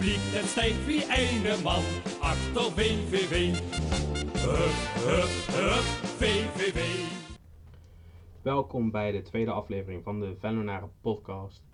publiek, 0.00 0.20
het 0.20 0.44
stijgt 0.44 0.86
wie 0.86 1.02
ene 1.12 1.62
man 1.62 1.82
achter 2.20 2.62
VVV. 2.62 3.54
Hup, 4.48 4.76
hup, 5.06 5.32
hup, 5.56 5.86
VVV. 6.18 6.80
Welkom 8.42 8.90
bij 8.90 9.12
de 9.12 9.22
tweede 9.22 9.50
aflevering 9.50 10.02
van 10.02 10.20
de 10.20 10.36
Venlonaren 10.38 10.90
podcast. 11.00 11.64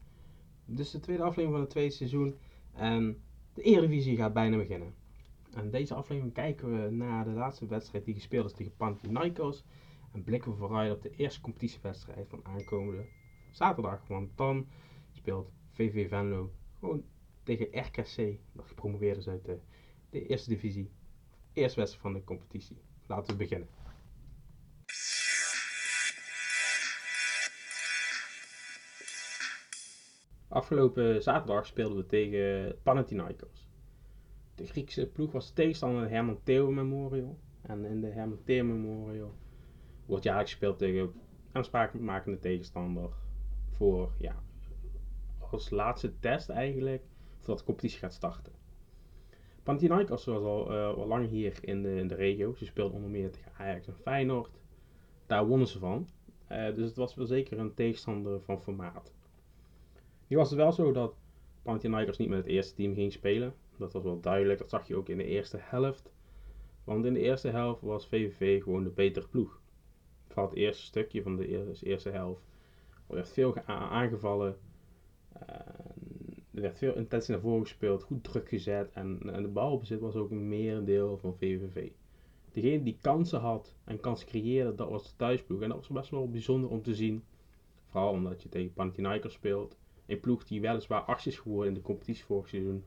Is 0.76 0.90
de 0.90 1.00
tweede 1.00 1.22
aflevering 1.22 1.52
van 1.52 1.60
het 1.60 1.70
tweede 1.70 1.92
seizoen 1.92 2.34
en 2.72 3.22
de 3.54 3.62
Eredivisie 3.62 4.16
gaat 4.16 4.32
bijna 4.32 4.56
beginnen. 4.56 4.94
En 5.54 5.70
deze 5.70 5.94
aflevering 5.94 6.34
kijken 6.34 6.82
we 6.82 6.90
naar 6.90 7.24
de 7.24 7.30
laatste 7.30 7.66
wedstrijd 7.66 8.04
die 8.04 8.14
gespeeld 8.14 8.46
is 8.46 8.52
tegen 8.52 8.76
Panathinaikos 8.76 9.64
en 10.12 10.24
blikken 10.24 10.50
we 10.50 10.56
vooruit 10.56 10.92
op 10.92 11.02
de 11.02 11.10
eerste 11.16 11.40
competitiewedstrijd 11.40 12.28
van 12.28 12.40
aankomende 12.42 13.06
zaterdag. 13.50 14.06
Want 14.08 14.36
dan 14.36 14.66
speelt 15.12 15.50
VV 15.72 16.08
Venlo 16.08 16.50
gewoon 16.78 17.04
tegen 17.46 17.68
RKC, 17.72 18.38
dat 18.52 18.66
gepromoveerd 18.66 19.16
is 19.16 19.28
uit 19.28 19.44
de, 19.44 19.58
de 20.10 20.26
eerste 20.26 20.48
divisie. 20.48 20.90
Eerste 21.52 21.78
wedstrijd 21.80 22.02
van 22.02 22.12
de 22.12 22.24
competitie. 22.24 22.76
Laten 23.06 23.32
we 23.32 23.38
beginnen. 23.38 23.68
Afgelopen 30.48 31.22
zaterdag 31.22 31.66
speelden 31.66 31.96
we 31.96 32.06
tegen 32.06 32.76
Panathinaikos. 32.82 33.68
De 34.54 34.66
Griekse 34.66 35.06
ploeg 35.06 35.32
was 35.32 35.50
tegenstander 35.50 36.02
in 36.02 36.08
de 36.08 36.14
Herman 36.14 36.42
Theo 36.42 36.70
Memorial. 36.70 37.38
En 37.62 37.84
in 37.84 38.00
de 38.00 38.06
Herman 38.06 38.42
Theo 38.44 38.64
Memorial 38.64 39.34
wordt 40.06 40.24
jaarlijks 40.24 40.50
gespeeld 40.50 40.78
tegen 40.78 41.12
aansprakelijkmakende 41.52 42.38
tegenstander. 42.38 43.10
Voor, 43.70 44.12
ja, 44.18 44.42
als 45.50 45.70
laatste 45.70 46.18
test 46.18 46.48
eigenlijk, 46.48 47.02
voordat 47.46 47.58
de 47.58 47.72
competitie 47.72 47.98
gaat 47.98 48.12
starten. 48.12 48.52
Panathinaikos 49.62 50.24
was 50.24 50.42
al, 50.42 50.72
uh, 50.72 50.94
al 50.94 51.06
lang 51.06 51.28
hier 51.28 51.58
in 51.60 51.82
de, 51.82 51.96
in 51.96 52.08
de 52.08 52.14
regio. 52.14 52.54
Ze 52.54 52.64
speelden 52.64 52.96
onder 52.96 53.10
meer 53.10 53.30
tegen 53.30 53.52
Ajax 53.56 53.86
en 53.86 53.94
Feyenoord. 53.94 54.60
Daar 55.26 55.46
wonnen 55.46 55.66
ze 55.66 55.78
van. 55.78 56.08
Uh, 56.52 56.74
dus 56.74 56.86
het 56.86 56.96
was 56.96 57.14
wel 57.14 57.26
zeker 57.26 57.58
een 57.58 57.74
tegenstander 57.74 58.40
van 58.40 58.62
formaat. 58.62 59.14
Nu 60.26 60.36
was 60.36 60.50
het 60.50 60.58
wel 60.58 60.72
zo 60.72 60.92
dat 60.92 61.14
Panathinaikos 61.62 62.18
niet 62.18 62.28
met 62.28 62.38
het 62.38 62.46
eerste 62.46 62.74
team 62.74 62.94
ging 62.94 63.12
spelen. 63.12 63.54
Dat 63.76 63.92
was 63.92 64.02
wel 64.02 64.20
duidelijk. 64.20 64.58
Dat 64.58 64.70
zag 64.70 64.86
je 64.86 64.96
ook 64.96 65.08
in 65.08 65.16
de 65.16 65.24
eerste 65.24 65.58
helft. 65.60 66.10
Want 66.84 67.04
in 67.04 67.14
de 67.14 67.20
eerste 67.20 67.48
helft 67.48 67.80
was 67.80 68.08
VVV 68.08 68.62
gewoon 68.62 68.84
de 68.84 68.90
betere 68.90 69.28
ploeg. 69.28 69.60
Vooral 70.26 70.48
het 70.48 70.58
eerste 70.58 70.84
stukje 70.84 71.22
van 71.22 71.36
de 71.36 71.48
eerste, 71.48 71.86
eerste 71.86 72.10
helft. 72.10 72.42
Er 73.08 73.14
werd 73.14 73.28
veel 73.28 73.56
aangevallen. 73.66 74.58
Uh, 75.50 75.85
er 76.56 76.62
werd 76.62 76.78
veel 76.78 76.96
intentie 76.96 77.32
naar 77.32 77.40
voren 77.40 77.62
gespeeld. 77.62 78.02
Goed 78.02 78.24
druk 78.24 78.48
gezet. 78.48 78.90
En, 78.92 79.20
en 79.32 79.42
de 79.42 79.48
balbezit 79.48 80.00
was 80.00 80.14
ook 80.14 80.30
een 80.30 80.48
merendeel 80.48 81.18
van 81.18 81.36
VVV. 81.36 81.90
Degene 82.52 82.82
die 82.82 82.98
kansen 83.00 83.40
had 83.40 83.74
en 83.84 84.00
kansen 84.00 84.28
creëerde, 84.28 84.74
dat 84.74 84.88
was 84.88 85.02
de 85.02 85.16
thuisploeg. 85.16 85.60
En 85.60 85.68
dat 85.68 85.78
was 85.78 85.88
best 85.88 86.10
wel 86.10 86.30
bijzonder 86.30 86.70
om 86.70 86.82
te 86.82 86.94
zien. 86.94 87.24
Vooral 87.86 88.10
omdat 88.10 88.42
je 88.42 88.48
tegen 88.48 88.72
Panathinaikos 88.72 89.32
speelt. 89.32 89.78
Een 90.06 90.20
ploeg 90.20 90.44
die 90.44 90.60
weliswaar 90.60 91.00
achtste 91.00 91.28
is 91.28 91.38
geworden 91.38 91.68
in 91.68 91.74
de 91.74 91.82
competitie 91.82 92.24
vorig 92.24 92.48
seizoen. 92.48 92.84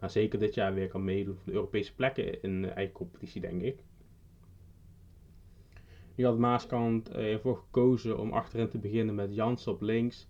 Maar 0.00 0.10
zeker 0.10 0.38
dit 0.38 0.54
jaar 0.54 0.74
weer 0.74 0.88
kan 0.88 1.04
meedoen 1.04 1.36
voor 1.36 1.46
de 1.46 1.52
Europese 1.52 1.94
plekken 1.94 2.42
in 2.42 2.62
de 2.62 2.68
eigen 2.68 2.94
competitie, 2.94 3.40
denk 3.40 3.62
ik. 3.62 3.82
Nu 6.14 6.24
had 6.24 6.38
Maaskant 6.38 7.10
ervoor 7.10 7.56
gekozen 7.56 8.18
om 8.18 8.32
achterin 8.32 8.68
te 8.68 8.78
beginnen 8.78 9.14
met 9.14 9.34
Jans 9.34 9.66
op 9.66 9.80
links, 9.80 10.28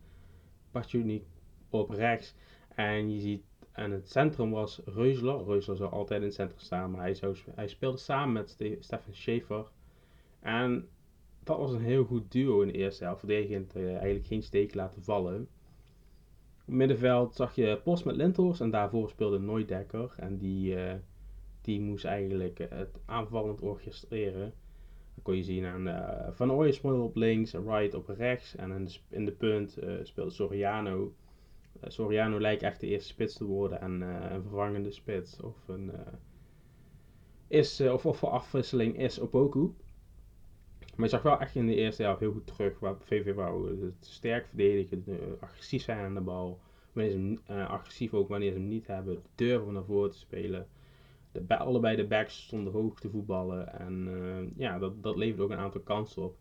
Patjonik 0.70 1.24
op 1.72 1.90
rechts. 1.90 2.34
En 2.74 3.12
je 3.12 3.20
ziet, 3.20 3.42
en 3.72 3.90
het 3.90 4.10
centrum 4.10 4.50
was 4.50 4.80
Reusler. 4.84 5.44
Reusler 5.44 5.76
zou 5.76 5.90
altijd 5.90 6.20
in 6.20 6.26
het 6.26 6.34
centrum 6.34 6.60
staan, 6.60 6.90
maar 6.90 7.00
hij, 7.00 7.16
hij 7.54 7.68
speelde 7.68 7.98
samen 7.98 8.32
met 8.32 8.50
Stefan 8.80 9.14
Schaefer. 9.14 9.64
En 10.40 10.88
dat 11.44 11.58
was 11.58 11.72
een 11.72 11.80
heel 11.80 12.04
goed 12.04 12.32
duo 12.32 12.60
in 12.60 12.66
de 12.66 12.72
eerste 12.72 13.04
helft. 13.04 13.20
Verdedigend 13.20 13.76
uh, 13.76 13.90
eigenlijk 13.90 14.26
geen 14.26 14.42
steek 14.42 14.74
laten 14.74 15.02
vallen. 15.02 15.48
Op 16.66 16.74
middenveld 16.74 17.34
zag 17.34 17.54
je 17.54 17.80
Post 17.84 18.04
met 18.04 18.16
Lindhorst 18.16 18.60
en 18.60 18.70
daarvoor 18.70 19.08
speelde 19.08 19.38
Nooidekker. 19.38 20.14
En 20.16 20.38
die, 20.38 20.74
uh, 20.74 20.92
die 21.60 21.80
moest 21.80 22.04
eigenlijk 22.04 22.58
het 22.70 22.98
aanvallend 23.04 23.60
orchestreren. 23.60 24.52
Dan 25.14 25.22
kon 25.22 25.36
je 25.36 25.42
zien 25.42 25.64
aan 25.64 25.88
uh, 25.88 26.28
Van 26.30 26.52
Ooyen 26.52 27.02
op 27.02 27.16
links, 27.16 27.52
Wright 27.52 27.94
op 27.94 28.08
rechts. 28.08 28.56
En 28.56 28.70
in 28.70 28.84
de, 28.84 28.98
in 29.08 29.24
de 29.24 29.32
punt 29.32 29.78
speelde 30.02 30.30
Soriano. 30.30 31.12
Soriano 31.86 32.40
lijkt 32.40 32.62
echt 32.62 32.80
de 32.80 32.86
eerste 32.86 33.08
spits 33.08 33.36
te 33.36 33.44
worden 33.44 33.80
en 33.80 34.00
een 34.00 34.42
vervangende 34.42 34.90
spits. 34.90 35.40
Of, 35.40 35.68
een, 35.68 35.92
is, 37.48 37.80
of, 37.80 38.06
of 38.06 38.18
voor 38.18 38.28
afwisseling 38.28 38.98
is 38.98 39.20
Opoku. 39.20 39.74
Maar 40.96 41.04
je 41.04 41.08
zag 41.08 41.22
wel 41.22 41.40
echt 41.40 41.54
in 41.54 41.66
de 41.66 41.74
eerste 41.74 42.02
helft 42.02 42.20
heel 42.20 42.32
goed 42.32 42.46
terug 42.46 42.78
wat 42.78 43.04
VV 43.04 43.34
wou. 43.34 43.92
Sterk 44.00 44.46
verdedigen, 44.46 45.04
agressief 45.40 45.82
zijn 45.82 45.98
aan 45.98 46.14
de 46.14 46.20
bal. 46.20 46.60
Wanneer 46.92 47.12
ze 47.12 47.54
agressief 47.66 48.14
ook 48.14 48.28
wanneer 48.28 48.52
ze 48.52 48.58
hem 48.58 48.68
niet 48.68 48.86
hebben. 48.86 49.22
Durven 49.34 49.72
naar 49.72 49.84
voren 49.84 50.10
te 50.10 50.18
spelen. 50.18 50.68
De, 51.32 51.58
allebei 51.58 51.96
de 51.96 52.06
backs 52.06 52.42
stonden 52.42 52.72
hoog 52.72 53.00
te 53.00 53.10
voetballen. 53.10 53.78
En 53.78 54.52
ja, 54.56 54.78
dat, 54.78 55.02
dat 55.02 55.16
levert 55.16 55.40
ook 55.40 55.50
een 55.50 55.58
aantal 55.58 55.80
kansen 55.80 56.22
op. 56.22 56.36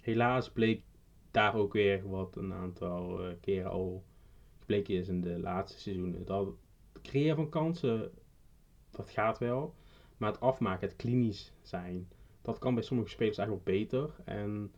Helaas 0.00 0.50
bleek 0.50 0.82
daar 1.30 1.54
ook 1.54 1.72
weer 1.72 2.08
wat 2.08 2.36
een 2.36 2.52
aantal 2.52 3.20
keren 3.40 3.70
al 3.70 4.04
gebleken 4.66 4.94
is 4.94 5.08
in 5.08 5.20
de 5.20 5.38
laatste 5.38 5.80
seizoenen. 5.80 6.24
Dat 6.24 6.46
het 6.92 7.02
creëren 7.02 7.36
van 7.36 7.48
kansen, 7.48 8.10
dat 8.90 9.10
gaat 9.10 9.38
wel. 9.38 9.74
Maar 10.16 10.32
het 10.32 10.40
afmaken, 10.40 10.88
het 10.88 10.96
klinisch 10.96 11.52
zijn, 11.62 12.08
dat 12.42 12.58
kan 12.58 12.74
bij 12.74 12.82
sommige 12.82 13.08
spelers 13.08 13.38
eigenlijk 13.38 13.68
wel 13.68 13.76
beter. 13.76 14.10
En 14.24 14.72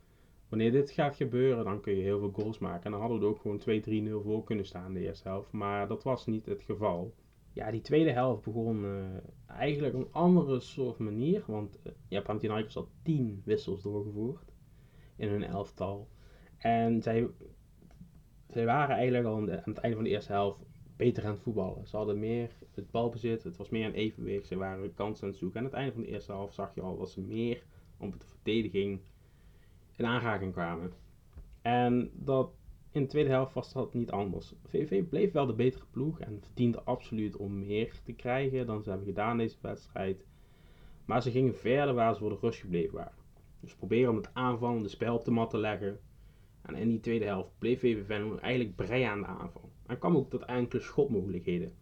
wanneer 0.48 0.72
dit 0.72 0.90
gaat 0.90 1.16
gebeuren, 1.16 1.64
dan 1.64 1.80
kun 1.80 1.96
je 1.96 2.02
heel 2.02 2.18
veel 2.18 2.30
goals 2.30 2.58
maken. 2.58 2.84
En 2.84 2.90
dan 2.90 3.00
hadden 3.00 3.18
we 3.18 3.24
er 3.24 3.30
ook 3.30 3.40
gewoon 3.40 4.20
2-3-0 4.20 4.24
voor 4.24 4.44
kunnen 4.44 4.66
staan 4.66 4.86
in 4.86 4.94
de 4.94 5.06
eerste 5.06 5.28
helft. 5.28 5.52
Maar 5.52 5.88
dat 5.88 6.02
was 6.02 6.26
niet 6.26 6.46
het 6.46 6.62
geval. 6.62 7.14
Ja, 7.52 7.70
die 7.70 7.80
tweede 7.80 8.12
helft 8.12 8.44
begon 8.44 8.84
uh, 8.84 9.04
eigenlijk 9.46 9.94
op 9.94 10.00
een 10.00 10.12
andere 10.12 10.60
soort 10.60 10.98
manier. 10.98 11.42
Want 11.46 11.78
uh, 11.86 11.92
ja, 12.08 12.20
Panathinaikos 12.20 12.74
had 12.74 12.88
10 13.02 13.42
wissels 13.44 13.82
doorgevoerd 13.82 14.52
in 15.16 15.28
hun 15.28 15.44
elftal. 15.44 16.08
En 16.58 17.02
zij, 17.02 17.28
zij 18.58 18.66
waren 18.66 18.96
eigenlijk 18.96 19.26
al 19.26 19.36
aan 19.36 19.48
het 19.48 19.78
einde 19.78 19.96
van 19.96 20.04
de 20.04 20.10
eerste 20.10 20.32
helft 20.32 20.58
beter 20.96 21.24
aan 21.24 21.30
het 21.30 21.40
voetballen. 21.40 21.86
Ze 21.86 21.96
hadden 21.96 22.18
meer 22.18 22.50
het 22.74 22.90
balbezit, 22.90 23.42
het 23.42 23.56
was 23.56 23.68
meer 23.68 23.86
een 23.86 23.94
evenwicht, 23.94 24.46
ze 24.46 24.56
waren 24.56 24.94
kansen 24.94 25.24
aan 25.24 25.30
het 25.30 25.38
zoeken. 25.38 25.58
En 25.58 25.64
aan 25.64 25.70
het 25.70 25.80
einde 25.80 25.94
van 25.94 26.02
de 26.02 26.08
eerste 26.08 26.32
helft 26.32 26.54
zag 26.54 26.74
je 26.74 26.80
al 26.80 26.98
dat 26.98 27.10
ze 27.10 27.20
meer 27.20 27.62
op 27.98 28.20
de 28.20 28.26
verdediging 28.26 29.00
in 29.96 30.06
aanraking 30.06 30.52
kwamen. 30.52 30.92
En 31.62 32.10
dat 32.14 32.50
in 32.90 33.02
de 33.02 33.08
tweede 33.08 33.30
helft 33.30 33.54
was 33.54 33.72
dat 33.72 33.94
niet 33.94 34.10
anders. 34.10 34.54
VV 34.64 35.04
bleef 35.08 35.32
wel 35.32 35.46
de 35.46 35.54
betere 35.54 35.84
ploeg 35.90 36.20
en 36.20 36.40
verdiende 36.42 36.82
absoluut 36.82 37.36
om 37.36 37.58
meer 37.58 38.00
te 38.04 38.12
krijgen 38.12 38.66
dan 38.66 38.82
ze 38.82 38.88
hebben 38.88 39.08
gedaan 39.08 39.36
deze 39.36 39.56
wedstrijd. 39.60 40.24
Maar 41.04 41.22
ze 41.22 41.30
gingen 41.30 41.54
verder 41.54 41.94
waar 41.94 42.14
ze 42.14 42.20
voor 42.20 42.30
de 42.30 42.38
rust 42.40 42.60
gebleven 42.60 42.94
waren. 42.94 43.18
Dus 43.60 43.74
proberen 43.74 44.10
om 44.10 44.16
het 44.16 44.30
aanvallende 44.32 44.88
spel 44.88 45.14
op 45.14 45.24
de 45.24 45.30
mat 45.30 45.50
te 45.50 45.58
leggen. 45.58 46.00
En 46.68 46.74
in 46.74 46.88
die 46.88 47.00
tweede 47.00 47.24
helft 47.24 47.58
bleef 47.58 47.80
Venlo 47.80 48.36
eigenlijk 48.36 48.76
breien 48.76 49.10
aan 49.10 49.20
de 49.20 49.26
aanval. 49.26 49.70
En 49.86 49.98
kwam 49.98 50.16
ook 50.16 50.30
tot 50.30 50.44
enkele 50.44 50.82
schotmogelijkheden. 50.82 51.72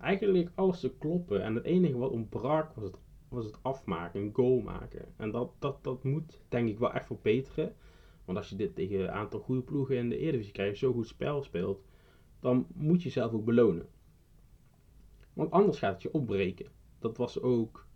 Eigenlijk 0.00 0.50
alles 0.54 0.80
te 0.80 0.94
kloppen 0.98 1.42
en 1.42 1.54
het 1.54 1.64
enige 1.64 1.98
wat 1.98 2.10
ontbrak 2.10 2.74
was 2.74 2.84
het, 2.84 2.96
was 3.28 3.44
het 3.44 3.58
afmaken, 3.62 4.20
een 4.20 4.34
goal 4.34 4.60
maken. 4.60 5.14
En 5.16 5.30
dat, 5.30 5.52
dat, 5.58 5.84
dat 5.84 6.04
moet 6.04 6.40
denk 6.48 6.68
ik 6.68 6.78
wel 6.78 6.92
echt 6.92 7.06
verbeteren. 7.06 7.74
Want 8.24 8.38
als 8.38 8.48
je 8.48 8.56
dit 8.56 8.74
tegen 8.74 9.00
een 9.00 9.10
aantal 9.10 9.40
goede 9.40 9.62
ploegen 9.62 9.96
in 9.96 10.08
de 10.08 10.18
Eredivisie 10.18 10.52
krijgt, 10.52 10.78
zo 10.78 10.92
goed 10.92 11.06
spel 11.06 11.42
speelt, 11.42 11.82
dan 12.40 12.66
moet 12.74 12.98
je 12.98 13.08
jezelf 13.08 13.32
ook 13.32 13.44
belonen. 13.44 13.88
Want 15.32 15.50
anders 15.50 15.78
gaat 15.78 15.92
het 15.92 16.02
je 16.02 16.12
opbreken. 16.12 16.66
Dat 16.98 17.16
was 17.16 17.40
ook 17.40 17.86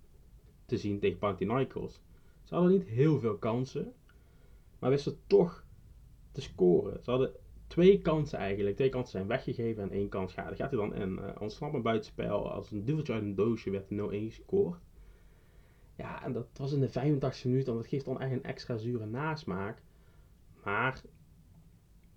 te 0.67 0.77
zien 0.77 0.99
tegen 0.99 1.19
Panathinaikos. 1.19 2.03
Ze 2.43 2.55
hadden 2.55 2.73
niet 2.73 2.85
heel 2.85 3.21
veel 3.21 3.37
kansen, 3.37 3.93
maar 4.79 4.91
wisten 4.91 5.19
toch 5.27 5.62
te 6.33 6.41
scoren. 6.41 7.03
Ze 7.03 7.11
hadden 7.11 7.33
twee 7.67 8.01
kansen 8.01 8.39
eigenlijk. 8.39 8.77
Twee 8.77 8.89
kansen 8.89 9.11
zijn 9.11 9.27
weggegeven 9.27 9.83
en 9.83 9.91
één 9.91 10.09
kans 10.09 10.33
gaat. 10.33 10.57
Gaat 10.57 10.71
hij 10.71 10.81
dan 10.81 10.95
in 10.95 11.13
uh, 11.13 11.29
ontsnappen 11.41 11.83
buitenspel. 11.83 12.53
Als 12.53 12.71
een 12.71 12.85
duveltje 12.85 13.13
uit 13.13 13.23
een 13.23 13.35
doosje 13.35 13.71
werd 13.71 13.85
0-1 13.85 13.87
gescoord. 14.09 14.81
Ja, 15.97 16.25
en 16.25 16.33
dat 16.33 16.47
was 16.57 16.73
in 16.73 16.81
de 16.81 16.89
85 16.89 17.45
minuut. 17.45 17.69
En 17.69 17.75
dat 17.75 17.87
geeft 17.87 18.05
dan 18.05 18.21
echt 18.21 18.33
een 18.33 18.43
extra 18.43 18.77
zure 18.77 19.07
nasmaak. 19.07 19.83
Maar 20.65 21.03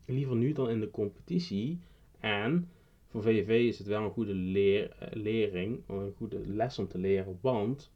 liever 0.06 0.36
nu 0.36 0.52
dan 0.52 0.70
in 0.70 0.80
de 0.80 0.92
competitie. 0.92 1.80
En 2.20 2.70
voor 3.08 3.22
VVV 3.22 3.68
is 3.68 3.78
het 3.78 3.88
wel 3.88 4.04
een 4.04 4.12
goede 4.12 4.34
leer, 4.34 4.98
uh, 5.02 5.08
lering. 5.12 5.84
Een 5.88 6.14
goede 6.18 6.48
les 6.48 6.80
om 6.80 6.88
te 6.88 6.98
leren. 6.98 7.38
Want 7.42 7.92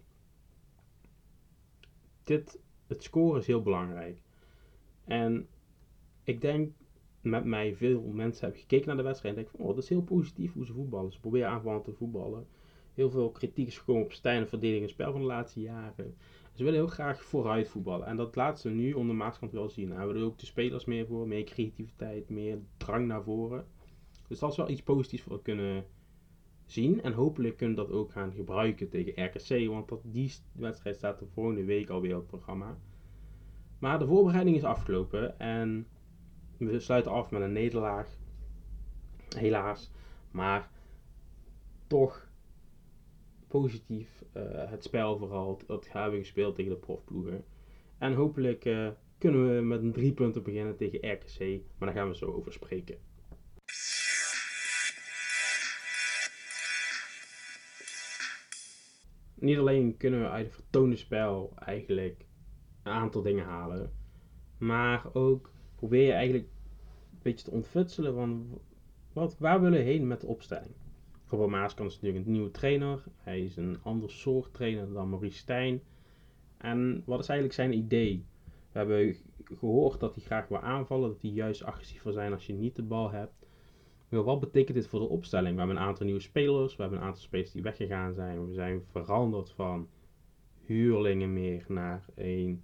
dit, 2.23 2.59
het 2.87 3.03
scoren 3.03 3.39
is 3.39 3.47
heel 3.47 3.61
belangrijk. 3.61 4.21
En 5.05 5.47
ik 6.29 6.41
denk 6.41 6.71
met 7.21 7.45
mij 7.45 7.75
veel 7.75 8.01
mensen 8.01 8.41
hebben 8.41 8.59
gekeken 8.61 8.87
naar 8.87 8.97
de 8.97 9.03
wedstrijd 9.03 9.35
en 9.35 9.41
denken 9.41 9.59
van, 9.59 9.69
oh, 9.69 9.75
dat 9.75 9.83
is 9.83 9.89
heel 9.89 10.01
positief 10.01 10.53
hoe 10.53 10.65
ze 10.65 10.73
voetballen. 10.73 11.11
Ze 11.11 11.19
proberen 11.19 11.49
aanvallend 11.49 11.83
te 11.83 11.93
voetballen. 11.93 12.47
Heel 12.93 13.09
veel 13.09 13.31
kritiek 13.31 13.67
is 13.67 13.77
gekomen 13.77 14.03
op 14.03 14.11
Stijn 14.11 14.41
en 14.41 14.47
verdediging 14.47 14.83
en 14.83 14.89
spel 14.89 15.11
van 15.11 15.21
de 15.21 15.27
laatste 15.27 15.61
jaren. 15.61 16.15
Ze 16.53 16.63
willen 16.63 16.79
heel 16.79 16.89
graag 16.89 17.23
vooruit 17.23 17.69
voetballen. 17.69 18.07
En 18.07 18.17
dat 18.17 18.35
laten 18.35 18.59
ze 18.59 18.69
nu 18.69 18.93
onder 18.93 19.15
Maaskant 19.15 19.51
wel 19.51 19.69
zien. 19.69 19.89
Daar 19.89 19.97
hebben 19.97 20.23
ook 20.23 20.39
de 20.39 20.45
spelers 20.45 20.85
meer 20.85 21.05
voor. 21.05 21.27
Meer 21.27 21.43
creativiteit, 21.43 22.29
meer 22.29 22.59
drang 22.77 23.07
naar 23.07 23.23
voren. 23.23 23.65
Dus 24.27 24.39
dat 24.39 24.51
is 24.51 24.57
wel 24.57 24.69
iets 24.69 24.83
positiefs 24.83 25.25
we 25.25 25.41
kunnen 25.41 25.85
zien. 26.65 27.01
En 27.01 27.13
hopelijk 27.13 27.57
kunnen 27.57 27.75
we 27.75 27.81
dat 27.81 27.91
ook 27.91 28.11
gaan 28.11 28.33
gebruiken 28.33 28.89
tegen 28.89 29.25
RKC. 29.25 29.67
Want 29.67 29.89
dat, 29.89 30.01
die 30.03 30.33
wedstrijd 30.51 30.95
staat 30.95 31.19
de 31.19 31.27
volgende 31.33 31.63
week 31.63 31.89
alweer 31.89 32.15
op 32.15 32.21
het 32.21 32.29
programma. 32.29 32.77
Maar 33.79 33.99
de 33.99 34.07
voorbereiding 34.07 34.55
is 34.55 34.63
afgelopen. 34.63 35.39
En 35.39 35.87
we 36.67 36.79
sluiten 36.79 37.11
af 37.11 37.31
met 37.31 37.41
een 37.41 37.51
nederlaag. 37.51 38.17
Helaas. 39.35 39.91
Maar 40.31 40.69
toch 41.87 42.29
positief 43.47 44.23
uh, 44.37 44.43
het 44.69 44.83
spel 44.83 45.17
vooral. 45.17 45.61
Dat 45.67 45.91
hebben 45.91 46.11
we 46.11 46.19
gespeeld 46.19 46.55
tegen 46.55 46.71
de 46.71 46.77
profploegen. 46.77 47.45
En 47.97 48.13
hopelijk 48.13 48.65
uh, 48.65 48.89
kunnen 49.17 49.55
we 49.55 49.61
met 49.61 49.81
een 49.81 49.91
drie 49.91 50.13
punten 50.13 50.43
beginnen 50.43 50.75
tegen 50.75 51.11
RKC. 51.11 51.39
Maar 51.77 51.87
daar 51.87 51.97
gaan 51.97 52.09
we 52.09 52.15
zo 52.15 52.31
over 52.31 52.53
spreken. 52.53 52.97
Niet 59.35 59.57
alleen 59.57 59.97
kunnen 59.97 60.21
we 60.21 60.29
uit 60.29 60.45
het 60.45 60.55
vertoonde 60.55 60.95
spel 60.95 61.53
eigenlijk 61.55 62.25
een 62.83 62.91
aantal 62.91 63.21
dingen 63.21 63.45
halen. 63.45 63.93
Maar 64.57 65.13
ook 65.13 65.51
probeer 65.79 66.05
je 66.05 66.11
eigenlijk 66.11 66.45
een 67.11 67.19
beetje 67.21 67.45
te 67.45 67.51
ontfutselen 67.51 68.13
van 68.13 68.59
wat, 69.13 69.37
waar 69.37 69.61
willen 69.61 69.79
we 69.79 69.85
heen 69.85 70.07
met 70.07 70.21
de 70.21 70.27
opstelling. 70.27 70.71
Robert 71.27 71.49
Maaskant 71.49 71.89
is 71.89 71.95
natuurlijk 71.95 72.25
een 72.25 72.31
nieuwe 72.31 72.51
trainer. 72.51 73.03
Hij 73.17 73.41
is 73.43 73.57
een 73.57 73.77
ander 73.83 74.11
soort 74.11 74.53
trainer 74.53 74.93
dan 74.93 75.09
Maurice 75.09 75.37
Stijn. 75.37 75.81
En 76.57 77.03
wat 77.05 77.19
is 77.19 77.27
eigenlijk 77.27 77.59
zijn 77.59 77.73
idee? 77.73 78.25
We 78.71 78.77
hebben 78.77 79.15
gehoord 79.43 79.99
dat 79.99 80.15
hij 80.15 80.23
graag 80.23 80.47
wil 80.47 80.59
aanvallen, 80.59 81.09
dat 81.09 81.21
hij 81.21 81.31
juist 81.31 81.63
agressief 81.63 82.03
wil 82.03 82.13
zijn 82.13 82.33
als 82.33 82.45
je 82.45 82.53
niet 82.53 82.75
de 82.75 82.83
bal 82.83 83.11
hebt. 83.11 83.33
Maar 84.09 84.23
wat 84.23 84.39
betekent 84.39 84.77
dit 84.77 84.87
voor 84.87 84.99
de 84.99 85.09
opstelling? 85.09 85.53
We 85.53 85.59
hebben 85.59 85.77
een 85.77 85.83
aantal 85.83 86.05
nieuwe 86.05 86.21
spelers, 86.21 86.75
we 86.75 86.81
hebben 86.81 86.99
een 86.99 87.05
aantal 87.05 87.21
spelers 87.21 87.51
die 87.51 87.61
weggegaan 87.61 88.13
zijn. 88.13 88.47
We 88.47 88.53
zijn 88.53 88.81
veranderd 88.85 89.51
van 89.51 89.87
huurlingen 90.61 91.33
meer 91.33 91.65
naar 91.67 92.05
een, 92.15 92.63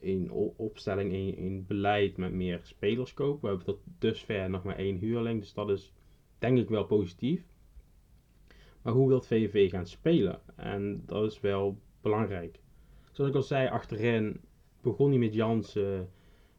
een 0.00 0.30
opstelling, 0.56 1.12
een, 1.12 1.44
een 1.44 1.66
beleid 1.66 2.16
met 2.16 2.32
meer 2.32 2.60
spelerskoop. 2.62 3.40
We 3.40 3.46
hebben 3.46 3.66
tot 3.66 3.80
dusver 3.98 4.50
nog 4.50 4.64
maar 4.64 4.76
één 4.76 4.96
huurling, 4.96 5.40
dus 5.40 5.52
dat 5.52 5.70
is 5.70 5.92
denk 6.38 6.58
ik 6.58 6.68
wel 6.68 6.84
positief. 6.84 7.44
Maar 8.82 8.92
hoe 8.92 9.08
wil 9.08 9.20
VVV 9.20 9.70
gaan 9.70 9.86
spelen? 9.86 10.40
En 10.56 11.02
dat 11.06 11.30
is 11.30 11.40
wel 11.40 11.78
belangrijk. 12.00 12.60
Zoals 13.12 13.30
ik 13.30 13.36
al 13.36 13.42
zei, 13.42 13.68
achterin 13.68 14.40
begon 14.82 15.10
hij 15.10 15.18
met 15.18 15.34
Jansen, 15.34 16.10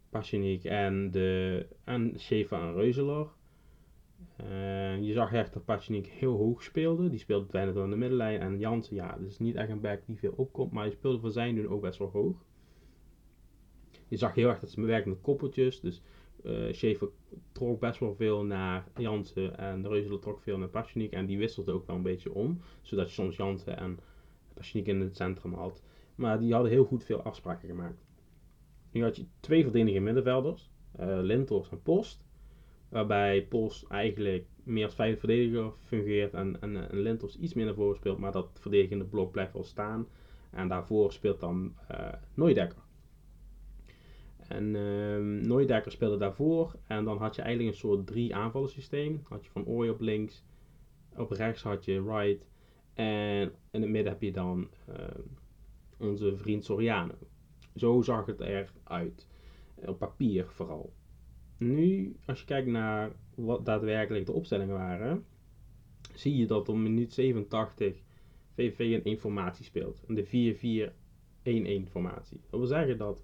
Pasjenik 0.09 0.63
en, 0.63 1.11
de, 1.11 1.65
en 1.83 2.19
Sheva 2.19 2.71
en. 2.73 3.35
Uh, 4.41 5.01
je 5.03 5.13
zag 5.13 5.33
echt 5.33 5.53
dat 5.53 5.65
Pasjenik 5.65 6.05
heel 6.05 6.37
hoog 6.37 6.63
speelde. 6.63 7.09
Die 7.09 7.19
speelde 7.19 7.45
bijna 7.51 7.71
door 7.71 7.89
de 7.89 7.95
middenlijn. 7.95 8.39
En 8.39 8.59
Jansen, 8.59 8.95
ja, 8.95 9.17
dat 9.17 9.29
is 9.29 9.39
niet 9.39 9.55
echt 9.55 9.69
een 9.69 9.81
back 9.81 10.05
die 10.05 10.17
veel 10.17 10.33
opkomt. 10.35 10.71
Maar 10.71 10.83
hij 10.83 10.91
speelde 10.91 11.19
voor 11.19 11.31
zijn 11.31 11.55
doen 11.55 11.67
ook 11.67 11.81
best 11.81 11.99
wel 11.99 12.09
hoog. 12.09 12.45
Je 14.07 14.17
zag 14.17 14.33
heel 14.33 14.49
erg 14.49 14.59
dat 14.59 14.69
ze 14.69 14.81
werken 14.81 15.09
met 15.09 15.21
koppeltjes. 15.21 15.79
Dus 15.79 16.01
uh, 16.43 16.73
Schaefer 16.73 17.09
trok 17.51 17.79
best 17.79 17.99
wel 17.99 18.15
veel 18.15 18.43
naar 18.43 18.87
Jansen 18.97 19.57
en 19.57 19.81
de 19.81 19.87
Reuzel 19.87 20.19
trok 20.19 20.39
veel 20.39 20.57
naar 20.57 20.67
Pasjenik. 20.67 21.11
En 21.11 21.25
die 21.25 21.37
wisselde 21.37 21.71
ook 21.71 21.87
wel 21.87 21.95
een 21.95 22.01
beetje 22.01 22.33
om. 22.33 22.59
Zodat 22.81 23.07
je 23.07 23.13
soms 23.13 23.35
Jansen 23.35 23.77
en 23.77 23.99
Pasjenik 24.53 24.87
in 24.87 25.01
het 25.01 25.15
centrum 25.15 25.53
had. 25.53 25.83
Maar 26.15 26.39
die 26.39 26.53
hadden 26.53 26.71
heel 26.71 26.85
goed 26.85 27.03
veel 27.03 27.21
afspraken 27.21 27.67
gemaakt. 27.67 28.05
Nu 28.91 29.03
had 29.03 29.15
je 29.15 29.25
twee 29.39 29.63
verdedigende 29.63 30.05
middenvelders. 30.05 30.69
Uh, 30.99 31.29
en 31.29 31.81
Post. 31.83 32.25
Waarbij 32.89 33.45
Post 33.45 33.85
eigenlijk 33.87 34.45
meer 34.63 34.85
als 34.85 34.95
vijfde 34.95 35.19
verdediger 35.19 35.71
fungeert. 35.85 36.33
En, 36.33 36.61
en, 36.61 36.91
en 36.91 37.19
iets 37.39 37.53
meer 37.53 37.65
naar 37.65 37.73
voren 37.73 37.95
speelt. 37.95 38.17
Maar 38.17 38.31
dat 38.31 38.49
verdedigende 38.59 39.05
blok 39.05 39.31
blijft 39.31 39.53
wel 39.53 39.63
staan. 39.63 40.07
En 40.51 40.67
daarvoor 40.67 41.11
speelt 41.11 41.39
dan 41.39 41.73
uh. 41.91 42.86
En 44.47 44.75
uh, 44.75 45.81
speelde 45.85 46.17
daarvoor. 46.17 46.75
En 46.87 47.03
dan 47.03 47.17
had 47.17 47.35
je 47.35 47.41
eigenlijk 47.41 47.73
een 47.73 47.79
soort 47.79 48.07
drie 48.07 48.35
aanvallen 48.35 48.69
systeem. 48.69 49.21
Had 49.23 49.43
je 49.45 49.51
Van 49.51 49.65
Ooy 49.65 49.89
op 49.89 49.99
links. 49.99 50.43
Op 51.15 51.31
rechts 51.31 51.63
had 51.63 51.85
je 51.85 52.03
Wright. 52.03 52.47
En 52.93 53.53
in 53.71 53.81
het 53.81 53.89
midden 53.89 54.11
heb 54.11 54.21
je 54.21 54.31
dan 54.31 54.67
uh, 54.89 54.95
onze 55.97 56.37
vriend 56.37 56.65
Soriano. 56.65 57.13
Zo 57.75 58.01
zag 58.01 58.25
het 58.25 58.39
eruit. 58.39 59.27
Op 59.85 59.99
papier 59.99 60.45
vooral. 60.47 60.93
Nu, 61.57 62.15
als 62.25 62.39
je 62.39 62.45
kijkt 62.45 62.67
naar 62.67 63.11
wat 63.35 63.65
daadwerkelijk 63.65 64.25
de 64.25 64.31
opstellingen 64.31 64.75
waren, 64.75 65.25
zie 66.13 66.37
je 66.37 66.45
dat 66.45 66.69
om 66.69 66.83
minuut 66.83 67.13
87 67.13 68.01
VV 68.55 68.79
een 68.79 69.03
informatie 69.03 69.65
speelt. 69.65 70.03
De 70.07 70.25
4-4-1-1 71.87 71.89
formatie. 71.89 72.39
Dat 72.49 72.59
wil 72.59 72.67
zeggen 72.67 72.97
dat 72.97 73.23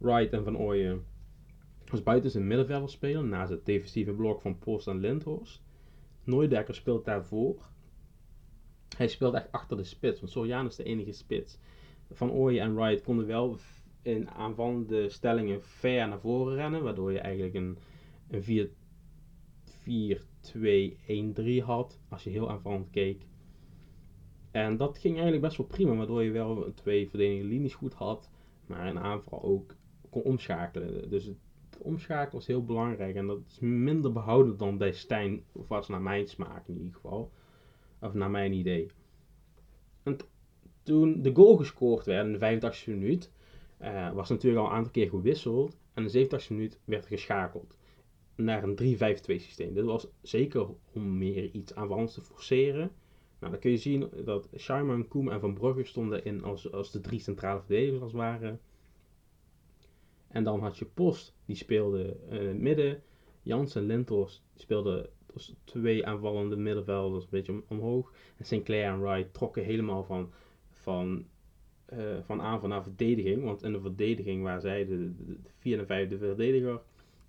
Wright 0.00 0.32
en 0.32 0.44
Van 0.44 0.58
Ooyen 0.58 1.04
als 1.90 2.02
buiten 2.02 2.30
zijn 2.30 2.46
middenvelder 2.46 2.88
spelen 2.88 3.28
naast 3.28 3.50
het 3.50 3.66
defensieve 3.66 4.12
blok 4.12 4.40
van 4.40 4.58
Post 4.58 4.86
en 4.86 5.00
Lindhorst. 5.00 5.62
Nooidekker 6.24 6.74
speelt 6.74 7.04
daarvoor. 7.04 7.68
Hij 8.96 9.08
speelt 9.08 9.34
echt 9.34 9.52
achter 9.52 9.76
de 9.76 9.84
spits, 9.84 10.20
want 10.20 10.32
Soriano 10.32 10.68
is 10.68 10.76
de 10.76 10.84
enige 10.84 11.12
spits. 11.12 11.58
Van 12.10 12.30
Ooyen 12.30 12.62
en 12.62 12.74
Wright 12.74 13.02
konden 13.02 13.26
wel 13.26 13.58
in 14.02 14.30
aanvallende 14.30 15.08
stellingen 15.08 15.62
ver 15.62 16.08
naar 16.08 16.20
voren 16.20 16.54
rennen, 16.54 16.82
waardoor 16.82 17.12
je 17.12 17.18
eigenlijk 17.18 17.54
een, 17.54 17.78
een 18.28 18.68
4-2-1-3 21.60 21.64
had, 21.64 22.00
als 22.08 22.24
je 22.24 22.30
heel 22.30 22.50
aanvallend 22.50 22.90
keek. 22.90 23.22
En 24.50 24.76
dat 24.76 24.98
ging 24.98 25.14
eigenlijk 25.14 25.42
best 25.42 25.56
wel 25.56 25.66
prima, 25.66 25.94
waardoor 25.94 26.22
je 26.22 26.30
wel 26.30 26.72
twee 26.74 27.08
verdedigende 27.08 27.48
linies 27.54 27.74
goed 27.74 27.94
had, 27.94 28.30
maar 28.66 28.86
in 28.86 28.98
aanval 28.98 29.42
ook 29.42 29.74
kon 30.10 30.22
omschakelen. 30.22 31.10
Dus 31.10 31.24
het 31.24 31.36
omschakelen 31.78 32.32
was 32.34 32.46
heel 32.46 32.64
belangrijk. 32.64 33.14
En 33.14 33.26
dat 33.26 33.40
is 33.48 33.58
minder 33.60 34.12
behouden 34.12 34.56
dan 34.56 34.78
bij 34.78 34.92
Stijn, 34.92 35.44
of 35.52 35.68
was 35.68 35.88
naar 35.88 36.02
mijn 36.02 36.28
smaak 36.28 36.68
in 36.68 36.76
ieder 36.76 36.94
geval. 36.94 37.30
Of 38.00 38.14
naar 38.14 38.30
mijn 38.30 38.52
idee. 38.52 38.86
En 40.02 40.16
toen 40.82 41.22
de 41.22 41.34
goal 41.34 41.56
gescoord 41.56 42.06
werd 42.06 42.26
in 42.26 42.32
de 42.32 42.60
85e 42.72 42.84
minuut, 42.86 43.30
uh, 43.82 44.12
was 44.12 44.28
natuurlijk 44.28 44.62
al 44.62 44.70
een 44.70 44.76
aantal 44.76 44.92
keer 44.92 45.08
gewisseld. 45.08 45.76
En 45.94 46.06
in 46.06 46.28
de 46.28 46.40
87e 46.44 46.48
minuut 46.48 46.80
werd 46.84 47.06
geschakeld 47.06 47.78
naar 48.36 48.62
een 48.62 48.96
3-5-2 48.96 49.40
systeem. 49.40 49.74
Dit 49.74 49.84
was 49.84 50.06
zeker 50.22 50.66
om 50.92 51.18
meer 51.18 51.50
iets 51.50 51.74
aanvallends 51.74 52.14
te 52.14 52.20
forceren. 52.20 52.90
Nou, 53.38 53.52
dan 53.52 53.60
kun 53.60 53.70
je 53.70 53.76
zien 53.76 54.10
dat 54.24 54.48
Scheimer, 54.54 55.04
Koem 55.04 55.28
en 55.28 55.40
Van 55.40 55.54
Brugge 55.54 55.84
stonden 55.84 56.24
in 56.24 56.42
als, 56.44 56.72
als 56.72 56.90
de 56.90 57.00
drie 57.00 57.20
centrale 57.20 57.60
verdedigers 57.60 58.00
als 58.00 58.40
het. 58.40 58.60
En 60.30 60.44
dan 60.44 60.60
had 60.60 60.78
je 60.78 60.84
Post, 60.84 61.34
die 61.44 61.56
speelde 61.56 62.16
in 62.28 62.46
het 62.46 62.58
midden. 62.58 63.02
Jans 63.42 63.74
en 63.74 63.86
Lintos 63.86 64.42
speelden 64.54 65.08
dus 65.32 65.54
twee 65.64 66.06
aanvallende 66.06 66.56
middenvelders, 66.56 67.24
een 67.24 67.30
beetje 67.30 67.62
omhoog. 67.68 68.12
En 68.36 68.44
Sinclair 68.44 68.84
en 68.84 69.00
Wright 69.00 69.34
trokken 69.34 69.64
helemaal 69.64 70.04
van, 70.04 70.30
van, 70.70 71.26
uh, 71.92 71.98
van 72.22 72.40
aanval 72.40 72.68
naar 72.68 72.82
verdediging. 72.82 73.44
Want 73.44 73.62
in 73.62 73.72
de 73.72 73.80
verdediging 73.80 74.42
waren 74.42 74.60
zij 74.60 74.86
de, 74.86 75.14
de, 75.16 75.24
de 75.26 75.50
vierde 75.58 75.80
en 75.80 75.86
vijfde 75.86 76.18
verdediger. 76.18 76.80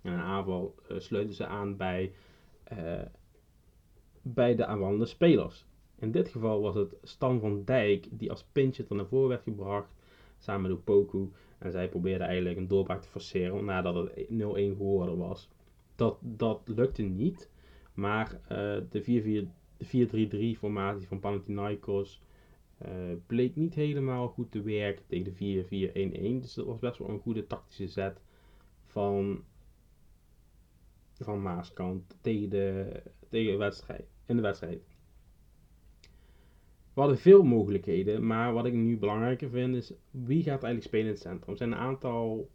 En 0.02 0.12
in 0.12 0.18
aanval 0.18 0.74
uh, 0.90 1.28
ze 1.28 1.46
aan 1.46 1.76
bij, 1.76 2.12
bij 4.22 4.54
de 4.54 4.66
aanvallende 4.66 5.06
spelers. 5.06 5.64
In 5.98 6.10
dit 6.10 6.28
geval 6.28 6.60
was 6.60 6.74
het 6.74 6.96
Stan 7.02 7.40
van 7.40 7.64
Dijk 7.64 8.08
die 8.10 8.30
als 8.30 8.44
pintje 8.52 8.84
naar 8.88 9.06
voren 9.06 9.28
werd 9.28 9.42
gebracht. 9.42 9.92
Samen 10.38 10.70
met 10.70 10.84
Poku. 10.84 11.28
En 11.62 11.70
zij 11.70 11.88
probeerden 11.88 12.26
eigenlijk 12.26 12.56
een 12.56 12.68
doorbraak 12.68 13.02
te 13.02 13.08
forceren 13.08 13.64
nadat 13.64 13.94
het 13.94 14.26
0-1 14.30 14.34
geworden 14.76 15.16
was. 15.16 15.48
Dat, 15.94 16.18
dat 16.20 16.60
lukte 16.64 17.02
niet. 17.02 17.50
Maar 17.94 18.40
uh, 18.42 18.76
de 18.90 20.54
4-3-3 20.56 20.58
formatie 20.58 21.06
van 21.08 21.20
Panathinaikos 21.20 22.22
uh, 22.82 22.88
bleek 23.26 23.56
niet 23.56 23.74
helemaal 23.74 24.28
goed 24.28 24.50
te 24.50 24.62
werken 24.62 25.06
tegen 25.06 25.34
de 25.38 26.38
4-4-1-1. 26.38 26.40
Dus 26.40 26.54
dat 26.54 26.66
was 26.66 26.78
best 26.78 26.98
wel 26.98 27.08
een 27.08 27.18
goede 27.18 27.46
tactische 27.46 27.88
zet 27.88 28.20
van, 28.84 29.44
van 31.12 31.42
Maaskant 31.42 32.16
tegen 32.20 32.48
de, 32.48 33.02
tegen 33.28 33.58
wedstrijd, 33.58 34.04
in 34.26 34.36
de 34.36 34.42
wedstrijd. 34.42 34.82
We 36.94 37.00
hadden 37.00 37.18
veel 37.18 37.42
mogelijkheden, 37.42 38.26
maar 38.26 38.52
wat 38.52 38.66
ik 38.66 38.72
nu 38.72 38.98
belangrijker 38.98 39.50
vind 39.50 39.74
is 39.74 39.92
wie 40.10 40.42
gaat 40.42 40.62
eigenlijk 40.62 40.84
spelen 40.84 41.06
in 41.06 41.12
het 41.12 41.20
centrum. 41.20 41.50
Er 41.50 41.56
zijn 41.56 41.72
een 41.72 41.78
aantal 41.78 42.50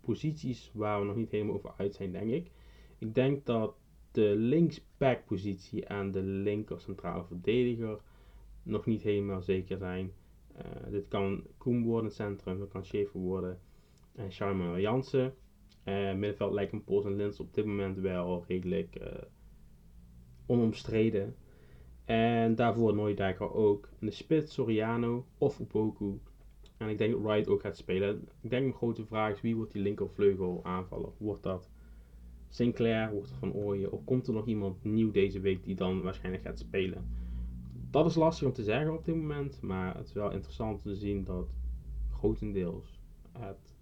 posities 0.00 0.70
waar 0.74 1.00
we 1.00 1.06
nog 1.06 1.16
niet 1.16 1.30
helemaal 1.30 1.54
over 1.54 1.74
uit 1.76 1.94
zijn, 1.94 2.12
denk 2.12 2.30
ik. 2.30 2.50
Ik 2.98 3.14
denk 3.14 3.46
dat 3.46 3.74
de 4.10 4.34
linksback 4.36 5.24
positie 5.24 5.84
en 5.84 6.12
de 6.12 6.22
linker 6.22 6.80
centrale 6.80 7.24
verdediger 7.24 8.00
nog 8.62 8.86
niet 8.86 9.02
helemaal 9.02 9.42
zeker 9.42 9.78
zijn. 9.78 10.12
Uh, 10.56 10.90
dit 10.90 11.08
kan 11.08 11.44
Koen 11.58 11.82
worden 11.82 12.00
in 12.00 12.06
het 12.06 12.14
centrum, 12.14 12.58
dat 12.58 12.68
kan 12.68 12.84
Schaefer 12.84 13.20
worden 13.20 13.58
en 14.14 14.30
Charme 14.30 14.80
Jansen. 14.80 15.34
Uh, 15.84 16.12
middenveld 16.12 16.52
lijkt 16.52 16.72
een 16.72 16.84
Pols 16.84 17.04
en 17.04 17.16
Lins 17.16 17.40
op 17.40 17.54
dit 17.54 17.64
moment 17.64 17.98
wel 17.98 18.44
redelijk 18.48 18.96
uh, 19.00 19.06
onomstreden. 20.46 21.34
En 22.10 22.54
daarvoor 22.54 22.94
Nooidijker 22.94 23.54
ook. 23.54 23.88
De 24.00 24.10
spits 24.10 24.54
Soriano 24.54 25.26
of 25.38 25.60
Upoku. 25.60 26.20
En 26.76 26.88
ik 26.88 26.98
denk 26.98 27.12
dat 27.12 27.22
Wright 27.22 27.48
ook 27.48 27.60
gaat 27.60 27.76
spelen. 27.76 28.28
Ik 28.40 28.50
denk 28.50 28.66
een 28.66 28.74
grote 28.74 29.04
vraag 29.04 29.32
is 29.32 29.40
wie 29.40 29.56
wordt 29.56 29.72
die 29.72 29.82
linkervleugel 29.82 30.60
aanvallen? 30.62 31.12
Wordt 31.16 31.42
dat 31.42 31.70
Sinclair? 32.48 33.10
Wordt 33.12 33.28
het 33.28 33.38
Van 33.38 33.52
Ooyen? 33.52 33.92
Of 33.92 34.04
komt 34.04 34.26
er 34.26 34.32
nog 34.32 34.46
iemand 34.46 34.84
nieuw 34.84 35.10
deze 35.10 35.40
week 35.40 35.64
die 35.64 35.74
dan 35.74 36.02
waarschijnlijk 36.02 36.44
gaat 36.44 36.58
spelen? 36.58 37.08
Dat 37.90 38.06
is 38.06 38.14
lastig 38.14 38.46
om 38.46 38.52
te 38.52 38.62
zeggen 38.62 38.92
op 38.92 39.04
dit 39.04 39.14
moment. 39.14 39.60
Maar 39.60 39.96
het 39.96 40.06
is 40.06 40.12
wel 40.12 40.30
interessant 40.30 40.82
te 40.82 40.94
zien 40.94 41.24
dat 41.24 41.48
grotendeels 42.12 43.00
het 43.32 43.74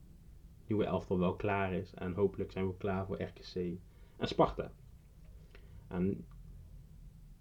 nieuwe 0.66 0.84
elftal 0.84 1.18
wel 1.18 1.36
klaar 1.36 1.72
is. 1.72 1.94
En 1.94 2.14
hopelijk 2.14 2.52
zijn 2.52 2.66
we 2.66 2.76
klaar 2.76 3.06
voor 3.06 3.22
RKC 3.22 3.54
en 4.16 4.28
Sparta. 4.28 4.72
En 5.86 6.24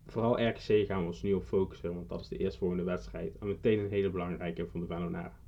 vooral 0.08 0.48
RKC 0.48 0.86
gaan 0.86 1.00
we 1.00 1.06
ons 1.08 1.22
nu 1.22 1.34
op 1.34 1.44
focussen, 1.44 1.94
want 1.94 2.10
dat 2.10 2.22
is 2.22 2.28
de 2.28 2.38
eerstvolgende 2.38 2.84
wedstrijd. 2.84 3.38
En 3.38 3.48
meteen 3.48 3.80
een 3.80 3.90
hele 3.90 4.10
belangrijke 4.10 4.68
van 4.68 4.80
de 4.80 4.86
Venonaren. 4.86 5.46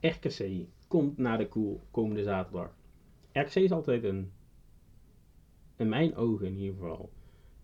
RKC 0.00 0.66
komt 0.88 1.18
naar 1.18 1.38
de 1.38 1.48
koel 1.48 1.80
komende 1.90 2.22
zaterdag. 2.22 2.76
RKC 3.32 3.54
is 3.54 3.72
altijd 3.72 4.04
een, 4.04 4.32
in 5.76 5.88
mijn 5.88 6.14
ogen 6.14 6.46
in 6.46 6.56
ieder 6.56 6.74
geval, 6.74 7.12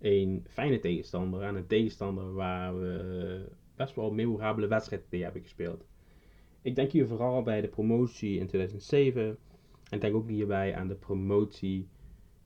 een 0.00 0.44
fijne 0.48 0.78
tegenstander. 0.78 1.42
En 1.42 1.54
een 1.54 1.66
tegenstander 1.66 2.32
waar 2.32 2.80
we 2.80 3.48
best 3.76 3.94
wel 3.94 4.12
memorabele 4.12 4.66
wedstrijden 4.66 5.20
hebben 5.22 5.42
gespeeld. 5.42 5.84
Ik 6.62 6.74
denk 6.74 6.92
hier 6.92 7.06
vooral 7.06 7.42
bij 7.42 7.60
de 7.60 7.68
promotie 7.68 8.38
in 8.38 8.46
2007 8.46 9.38
en 9.92 9.98
denk 9.98 10.14
ook 10.14 10.28
hierbij 10.28 10.74
aan 10.74 10.88
de 10.88 10.94
promotie 10.94 11.88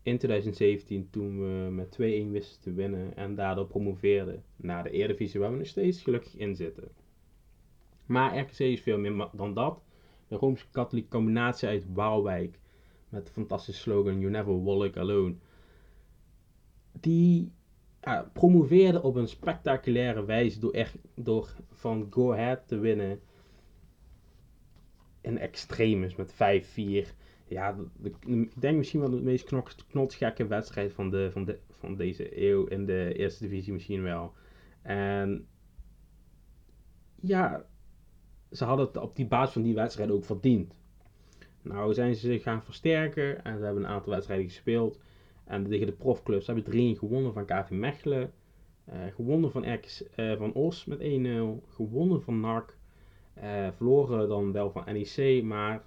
in 0.02 0.18
2017 0.18 1.10
toen 1.10 1.38
we 1.40 1.70
met 1.70 1.92
2-1 1.94 2.30
wisten 2.30 2.60
te 2.60 2.72
winnen 2.72 3.16
en 3.16 3.34
daardoor 3.34 3.66
promoveerden 3.66 4.42
naar 4.56 4.82
de 4.82 4.90
Eredivisie 4.90 5.40
waar 5.40 5.50
we 5.50 5.56
nog 5.56 5.66
steeds 5.66 6.02
gelukkig 6.02 6.36
in 6.36 6.56
zitten. 6.56 6.88
Maar 8.06 8.38
RKC 8.38 8.58
is 8.58 8.80
veel 8.80 8.98
meer 8.98 9.28
dan 9.32 9.54
dat. 9.54 9.82
De 10.28 10.36
Rooms-Katholieke 10.36 11.08
combinatie 11.08 11.68
uit 11.68 11.86
Waalwijk 11.92 12.58
met 13.08 13.26
de 13.26 13.32
fantastische 13.32 13.80
slogan 13.80 14.20
You 14.20 14.30
Never 14.30 14.62
Walk 14.62 14.96
Alone. 14.96 15.34
Die 17.00 17.52
ja, 18.00 18.30
promoveerde 18.32 19.02
op 19.02 19.14
een 19.14 19.28
spectaculaire 19.28 20.24
wijze 20.24 20.60
door, 20.60 20.72
echt, 20.72 20.96
door 21.14 21.54
van 21.70 22.06
Go 22.10 22.32
Ahead 22.32 22.68
te 22.68 22.78
winnen 22.78 23.20
in 25.20 25.38
extremis 25.38 26.16
met 26.16 26.34
5-4 26.34 27.24
ja, 27.48 27.76
ik 28.02 28.60
denk 28.60 28.76
misschien 28.76 29.00
wel 29.00 29.10
de 29.10 29.20
meest 29.20 29.44
knok, 29.88 30.16
wedstrijd 30.48 30.92
van, 30.92 31.10
de, 31.10 31.30
van, 31.30 31.44
de, 31.44 31.58
van 31.70 31.96
deze 31.96 32.42
eeuw 32.42 32.64
in 32.64 32.86
de 32.86 33.12
eerste 33.14 33.48
divisie 33.48 33.72
misschien 33.72 34.02
wel. 34.02 34.32
En 34.82 35.46
ja, 37.20 37.66
ze 38.50 38.64
hadden 38.64 38.86
het 38.86 38.96
op 38.96 39.16
die 39.16 39.26
basis 39.26 39.52
van 39.52 39.62
die 39.62 39.74
wedstrijd 39.74 40.10
ook 40.10 40.24
verdiend. 40.24 40.74
Nou 41.62 41.94
zijn 41.94 42.14
ze 42.14 42.20
zich 42.26 42.42
gaan 42.42 42.62
versterken 42.62 43.44
en 43.44 43.58
ze 43.58 43.64
hebben 43.64 43.82
een 43.82 43.88
aantal 43.88 44.12
wedstrijden 44.12 44.46
gespeeld. 44.46 45.00
En 45.44 45.68
tegen 45.68 45.86
de 45.86 45.92
profclubs 45.92 46.46
hebben 46.46 46.64
3 46.64 46.98
gewonnen 46.98 47.32
van 47.32 47.44
KV 47.44 47.70
Mechelen. 47.70 48.32
Uh, 48.88 48.94
gewonnen 49.14 49.50
van, 49.50 49.64
uh, 49.64 49.74
eh, 50.16 50.38
van 50.38 50.52
Os 50.52 50.84
met 50.84 50.98
1-0. 50.98 51.02
Gewonnen 51.68 52.22
van 52.22 52.40
NAC. 52.40 52.76
Uh, 53.42 53.68
verloren 53.72 54.28
dan 54.28 54.52
wel 54.52 54.70
van 54.70 54.84
NEC, 54.84 55.42
maar 55.42 55.82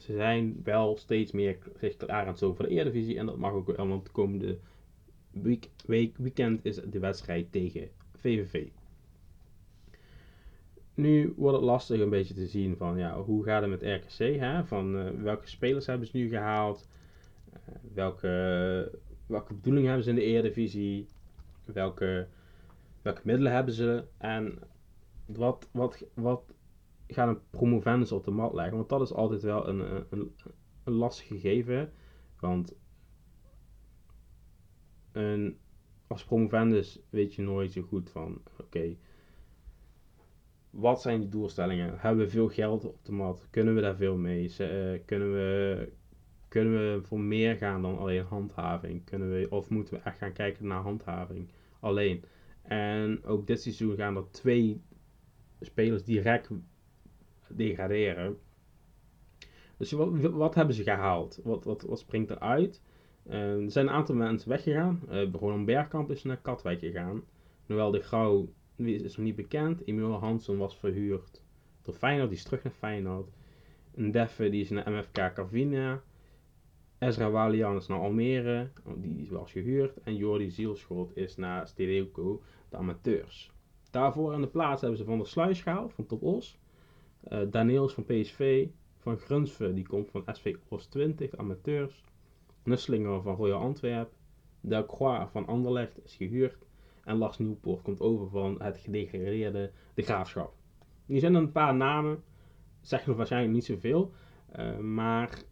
ze 0.00 0.14
zijn 0.14 0.60
wel 0.64 0.96
steeds 0.96 1.32
meer 1.32 1.58
zich 1.80 1.96
klaar 1.96 2.20
aan 2.20 2.26
het 2.26 2.38
zo 2.38 2.54
voor 2.54 2.64
de 2.64 2.70
Eredivisie. 2.70 3.18
En 3.18 3.26
dat 3.26 3.36
mag 3.36 3.52
ook 3.52 3.76
wel, 3.76 3.88
want 3.88 4.04
de 4.04 4.10
komende 4.10 4.58
week, 5.30 5.68
week, 5.86 6.16
weekend 6.16 6.64
is 6.64 6.76
de 6.76 6.98
wedstrijd 6.98 7.52
tegen 7.52 7.88
VVV. 8.16 8.66
Nu 10.94 11.34
wordt 11.36 11.56
het 11.56 11.66
lastig 11.66 12.00
een 12.00 12.10
beetje 12.10 12.34
te 12.34 12.46
zien 12.46 12.76
van 12.76 12.98
ja, 12.98 13.20
hoe 13.22 13.44
gaat 13.44 13.62
het 13.62 13.70
met 13.70 13.82
RKC? 13.82 14.38
Hè? 14.38 14.64
Van 14.64 14.96
uh, 14.96 15.22
welke 15.22 15.48
spelers 15.48 15.86
hebben 15.86 16.06
ze 16.06 16.16
nu 16.16 16.28
gehaald? 16.28 16.88
Uh, 17.52 17.74
welke, 17.94 18.98
welke 19.26 19.54
bedoelingen 19.54 19.88
hebben 19.88 20.04
ze 20.04 20.10
in 20.10 20.16
de 20.16 20.24
Eredivisie? 20.24 21.06
Welke, 21.64 22.26
welke 23.02 23.20
middelen 23.24 23.52
hebben 23.52 23.74
ze? 23.74 24.04
En 24.18 24.58
wat, 25.26 25.68
wat, 25.72 26.04
wat 26.14 26.42
gaan 27.14 27.28
een 27.28 27.40
promovendus 27.50 28.12
op 28.12 28.24
de 28.24 28.30
mat 28.30 28.54
leggen. 28.54 28.76
Want 28.76 28.88
dat 28.88 29.00
is 29.00 29.12
altijd 29.12 29.42
wel 29.42 29.68
een, 29.68 30.04
een, 30.10 30.34
een 30.84 30.92
lastig 30.92 31.26
gegeven. 31.26 31.92
Want 32.40 32.74
een, 35.12 35.58
als 36.06 36.24
promovendus 36.24 37.00
weet 37.10 37.34
je 37.34 37.42
nooit 37.42 37.72
zo 37.72 37.82
goed 37.82 38.10
van, 38.10 38.42
oké, 38.60 38.96
wat 40.70 41.00
zijn 41.00 41.20
die 41.20 41.28
doelstellingen? 41.28 41.98
Hebben 41.98 42.24
we 42.24 42.30
veel 42.30 42.48
geld 42.48 42.84
op 42.84 43.04
de 43.04 43.12
mat? 43.12 43.46
Kunnen 43.50 43.74
we 43.74 43.80
daar 43.80 43.96
veel 43.96 44.16
mee? 44.16 44.54
Uh, 44.60 44.98
kunnen, 45.04 45.32
we, 45.32 45.92
kunnen 46.48 46.72
we 46.72 47.02
voor 47.02 47.20
meer 47.20 47.56
gaan 47.56 47.82
dan 47.82 47.98
alleen 47.98 48.24
handhaving? 48.24 49.04
Kunnen 49.04 49.30
we, 49.30 49.46
of 49.50 49.70
moeten 49.70 49.94
we 49.94 50.00
echt 50.00 50.18
gaan 50.18 50.32
kijken 50.32 50.66
naar 50.66 50.82
handhaving 50.82 51.48
alleen? 51.80 52.24
En 52.62 53.24
ook 53.24 53.46
dit 53.46 53.62
seizoen 53.62 53.96
gaan 53.96 54.16
er 54.16 54.30
twee 54.30 54.82
spelers 55.60 56.04
direct 56.04 56.50
degraderen. 57.56 58.38
Dus 59.76 59.92
wat, 59.92 60.20
wat 60.20 60.54
hebben 60.54 60.74
ze 60.74 60.82
gehaald? 60.82 61.40
Wat, 61.44 61.64
wat, 61.64 61.82
wat 61.82 61.98
springt 61.98 62.30
eruit? 62.30 62.82
Uh, 63.26 63.62
er 63.62 63.70
zijn 63.70 63.86
een 63.86 63.92
aantal 63.92 64.14
mensen 64.14 64.48
weggegaan. 64.48 65.00
Uh, 65.10 65.32
Roland 65.32 65.66
Bergkamp 65.66 66.10
is 66.10 66.24
naar 66.24 66.40
Katwijk 66.40 66.78
gegaan. 66.78 67.22
Noël 67.66 67.90
de 67.90 68.00
Grauw 68.00 68.48
is 68.76 69.16
nog 69.16 69.26
niet 69.26 69.36
bekend. 69.36 69.86
Emil 69.86 70.12
Hansen 70.12 70.58
was 70.58 70.76
verhuurd 70.76 71.42
door 71.82 71.94
Feyenoord. 71.94 72.28
Die 72.28 72.38
is 72.38 72.44
terug 72.44 72.62
naar 72.62 72.72
Feyenoord. 72.72 73.30
Deffe 73.94 74.50
die 74.50 74.60
is 74.60 74.70
naar 74.70 74.90
MFK 74.90 75.32
Carvina. 75.34 76.02
Ezra 76.98 77.30
Walian 77.30 77.76
is 77.76 77.86
naar 77.86 77.98
Almere. 77.98 78.70
Oh, 78.84 78.92
die 78.96 79.28
was 79.30 79.52
gehuurd. 79.52 79.96
En 80.02 80.16
Jordi 80.16 80.50
Zielschot 80.50 81.16
is 81.16 81.36
naar 81.36 81.66
Stedeuco, 81.68 82.42
de 82.68 82.76
amateurs. 82.76 83.52
Daarvoor 83.90 84.34
in 84.34 84.40
de 84.40 84.46
plaats 84.46 84.80
hebben 84.80 84.98
ze 84.98 85.04
Van 85.04 85.18
der 85.18 85.26
Sluis 85.26 85.62
gehaald, 85.62 85.92
van 85.92 86.06
Top 86.06 86.22
Os. 86.22 86.58
Uh, 87.28 87.40
Daniels 87.50 87.94
van 87.94 88.04
PSV. 88.04 88.68
Van 88.96 89.18
Grunsve, 89.18 89.74
die 89.74 89.86
komt 89.86 90.10
van 90.10 90.24
SV 90.26 90.56
Os 90.68 90.86
20, 90.86 91.36
amateurs. 91.36 92.04
Nusslinger 92.62 93.22
van 93.22 93.34
Royal 93.34 93.60
Antwerp. 93.60 94.12
Delcroix 94.60 95.30
van 95.30 95.46
Anderlecht 95.46 96.04
is 96.04 96.14
gehuurd. 96.14 96.66
En 97.04 97.16
Lars 97.16 97.38
Nieuwpoort 97.38 97.82
komt 97.82 98.00
over 98.00 98.28
van 98.28 98.62
het 98.62 98.78
gedegradeerde 98.78 99.70
De 99.94 100.02
Graafschap. 100.02 100.54
Die 101.06 101.20
zijn 101.20 101.34
een 101.34 101.52
paar 101.52 101.74
namen. 101.74 102.22
Zeggen 102.80 103.16
waarschijnlijk 103.16 103.54
niet 103.54 103.64
zoveel. 103.64 104.12
Uh, 104.58 104.78
maar 104.78 105.42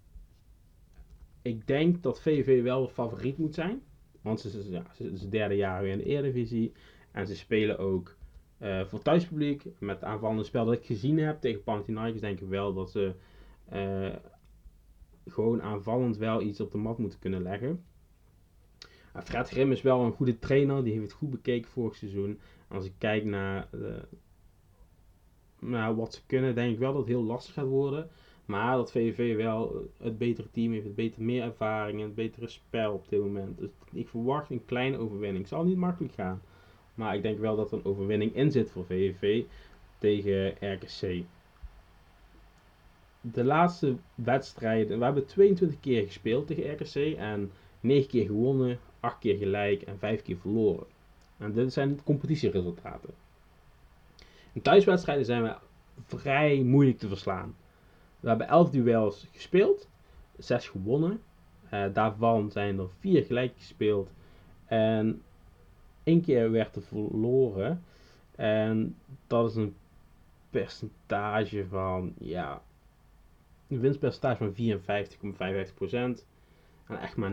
ik 1.43 1.67
denk 1.67 2.03
dat 2.03 2.23
VV 2.23 2.63
wel 2.63 2.89
favoriet 2.89 3.39
moet 3.39 3.55
zijn. 3.55 3.83
Want 4.23 4.41
ze, 4.41 4.71
ja, 4.71 4.85
ze 4.95 5.29
derde 5.29 5.55
jaar 5.55 5.83
weer 5.83 5.93
in 5.93 5.99
de 5.99 6.05
Eredivisie. 6.05 6.73
En 7.13 7.27
ze 7.27 7.37
spelen 7.37 7.79
ook 7.79 8.17
uh, 8.61 8.85
voor 8.85 9.03
thuispubliek, 9.03 9.65
met 9.79 10.05
aanvallende 10.05 10.45
spel 10.45 10.65
dat 10.65 10.75
ik 10.75 10.85
gezien 10.85 11.19
heb 11.19 11.41
tegen 11.41 11.63
Panathinaikos, 11.63 12.21
denk 12.21 12.41
ik 12.41 12.49
wel 12.49 12.75
dat 12.75 12.91
ze 12.91 13.15
uh, 13.73 14.15
gewoon 15.27 15.63
aanvallend 15.63 16.17
wel 16.17 16.43
iets 16.43 16.61
op 16.61 16.71
de 16.71 16.79
mat 16.79 16.99
moeten 16.99 17.19
kunnen 17.19 17.43
leggen. 17.43 17.85
Uh, 19.17 19.23
Fred 19.23 19.49
Grim 19.49 19.73
is 19.73 19.83
wel 19.83 20.05
een 20.05 20.13
goede 20.13 20.39
trainer, 20.39 20.85
die 20.85 20.93
heeft 20.93 21.05
het 21.05 21.13
goed 21.13 21.31
bekeken 21.31 21.71
vorig 21.71 21.95
seizoen. 21.95 22.39
als 22.69 22.85
ik 22.85 22.93
kijk 22.99 23.25
naar, 23.25 23.69
naar 25.59 25.97
wat 25.97 26.15
ze 26.15 26.21
kunnen, 26.27 26.55
denk 26.55 26.73
ik 26.73 26.79
wel 26.79 26.93
dat 26.93 27.01
het 27.01 27.11
heel 27.11 27.25
lastig 27.25 27.55
gaat 27.55 27.67
worden. 27.67 28.11
Maar 28.49 28.77
dat 28.77 28.91
VVV 28.91 29.37
wel 29.37 29.91
het 29.99 30.19
betere 30.19 30.51
team 30.51 30.73
heeft, 30.73 30.85
het 30.85 30.95
beter 30.95 31.23
meer 31.23 31.43
ervaring 31.43 31.99
en 31.99 32.07
het 32.07 32.15
betere 32.15 32.49
spel 32.49 32.93
op 32.93 33.09
dit 33.09 33.21
moment. 33.21 33.59
Dus 33.59 33.71
ik 33.93 34.09
verwacht 34.09 34.51
een 34.51 34.65
kleine 34.65 34.97
overwinning. 34.97 35.39
Het 35.39 35.49
zal 35.49 35.65
niet 35.65 35.77
makkelijk 35.77 36.15
gaan. 36.15 36.43
Maar 36.99 37.15
ik 37.15 37.23
denk 37.23 37.39
wel 37.39 37.57
dat 37.57 37.73
er 37.73 37.79
een 37.79 37.85
overwinning 37.85 38.35
in 38.35 38.51
zit 38.51 38.71
voor 38.71 38.85
VVV 38.85 39.45
tegen 39.99 40.55
RKC. 40.61 41.25
De 43.21 43.45
laatste 43.45 43.97
wedstrijden, 44.15 44.99
we 44.99 45.05
hebben 45.05 45.27
22 45.27 45.81
keer 45.81 46.07
gespeeld 46.07 46.47
tegen 46.47 46.73
RKC 46.73 47.17
en 47.17 47.51
9 47.81 48.09
keer 48.09 48.27
gewonnen, 48.27 48.79
8 49.01 49.19
keer 49.19 49.37
gelijk 49.37 49.83
en 49.83 49.99
5 49.99 50.23
keer 50.23 50.37
verloren. 50.37 50.87
En 51.37 51.53
dit 51.53 51.73
zijn 51.73 52.03
competitieresultaten. 52.05 53.15
In 54.53 54.63
thuiswedstrijden 54.63 55.25
zijn 55.25 55.43
we 55.43 55.55
vrij 56.05 56.63
moeilijk 56.63 56.99
te 56.99 57.09
verslaan. 57.09 57.57
We 58.21 58.29
hebben 58.29 58.49
11 58.49 58.71
duels 58.71 59.27
gespeeld, 59.33 59.89
6 60.39 60.69
gewonnen. 60.69 61.21
Uh, 61.73 61.85
daarvan 61.93 62.51
zijn 62.51 62.79
er 62.79 62.89
4 62.99 63.25
gelijk 63.25 63.53
gespeeld 63.57 64.11
en 64.67 65.23
één 66.09 66.21
keer 66.23 66.51
werd 66.51 66.77
er 66.77 66.83
verloren. 66.83 67.83
En 68.37 68.97
dat 69.27 69.51
is 69.51 69.57
een 69.57 69.75
percentage 70.51 71.67
van, 71.69 72.15
ja, 72.19 72.63
een 73.69 73.81
winstpercentage 73.81 74.53
van 74.53 74.55
54,55%. 76.19 76.27
En 76.87 77.01
echt 77.01 77.17
maar 77.17 77.33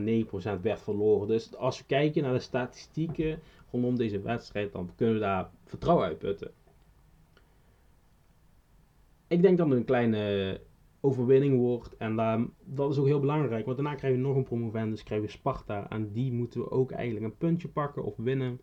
9% 0.57 0.61
werd 0.61 0.81
verloren. 0.81 1.27
Dus 1.27 1.55
als 1.55 1.77
we 1.77 1.85
kijken 1.85 2.23
naar 2.23 2.33
de 2.33 2.39
statistieken 2.39 3.39
rondom 3.71 3.95
deze 3.95 4.21
wedstrijd, 4.21 4.71
dan 4.71 4.89
kunnen 4.95 5.15
we 5.15 5.21
daar 5.21 5.49
vertrouwen 5.65 6.07
uitputten. 6.07 6.51
Ik 9.27 9.41
denk 9.41 9.57
het 9.57 9.71
een 9.71 9.85
kleine 9.85 10.59
overwinning 11.05 11.57
wordt. 11.57 11.97
En 11.97 12.15
dat 12.63 12.91
is 12.91 12.97
ook 12.97 13.05
heel 13.05 13.19
belangrijk. 13.19 13.65
Want 13.65 13.77
daarna 13.77 13.95
krijgen 13.95 14.21
we 14.21 14.27
nog 14.27 14.35
een 14.35 14.43
promovendus, 14.43 15.03
krijgen 15.03 15.27
we 15.27 15.31
Sparta. 15.31 15.89
En 15.89 16.11
die 16.11 16.31
moeten 16.31 16.59
we 16.59 16.71
ook 16.71 16.91
eigenlijk 16.91 17.25
een 17.25 17.37
puntje 17.37 17.67
pakken 17.67 18.03
of 18.03 18.15
winnen. 18.17 18.59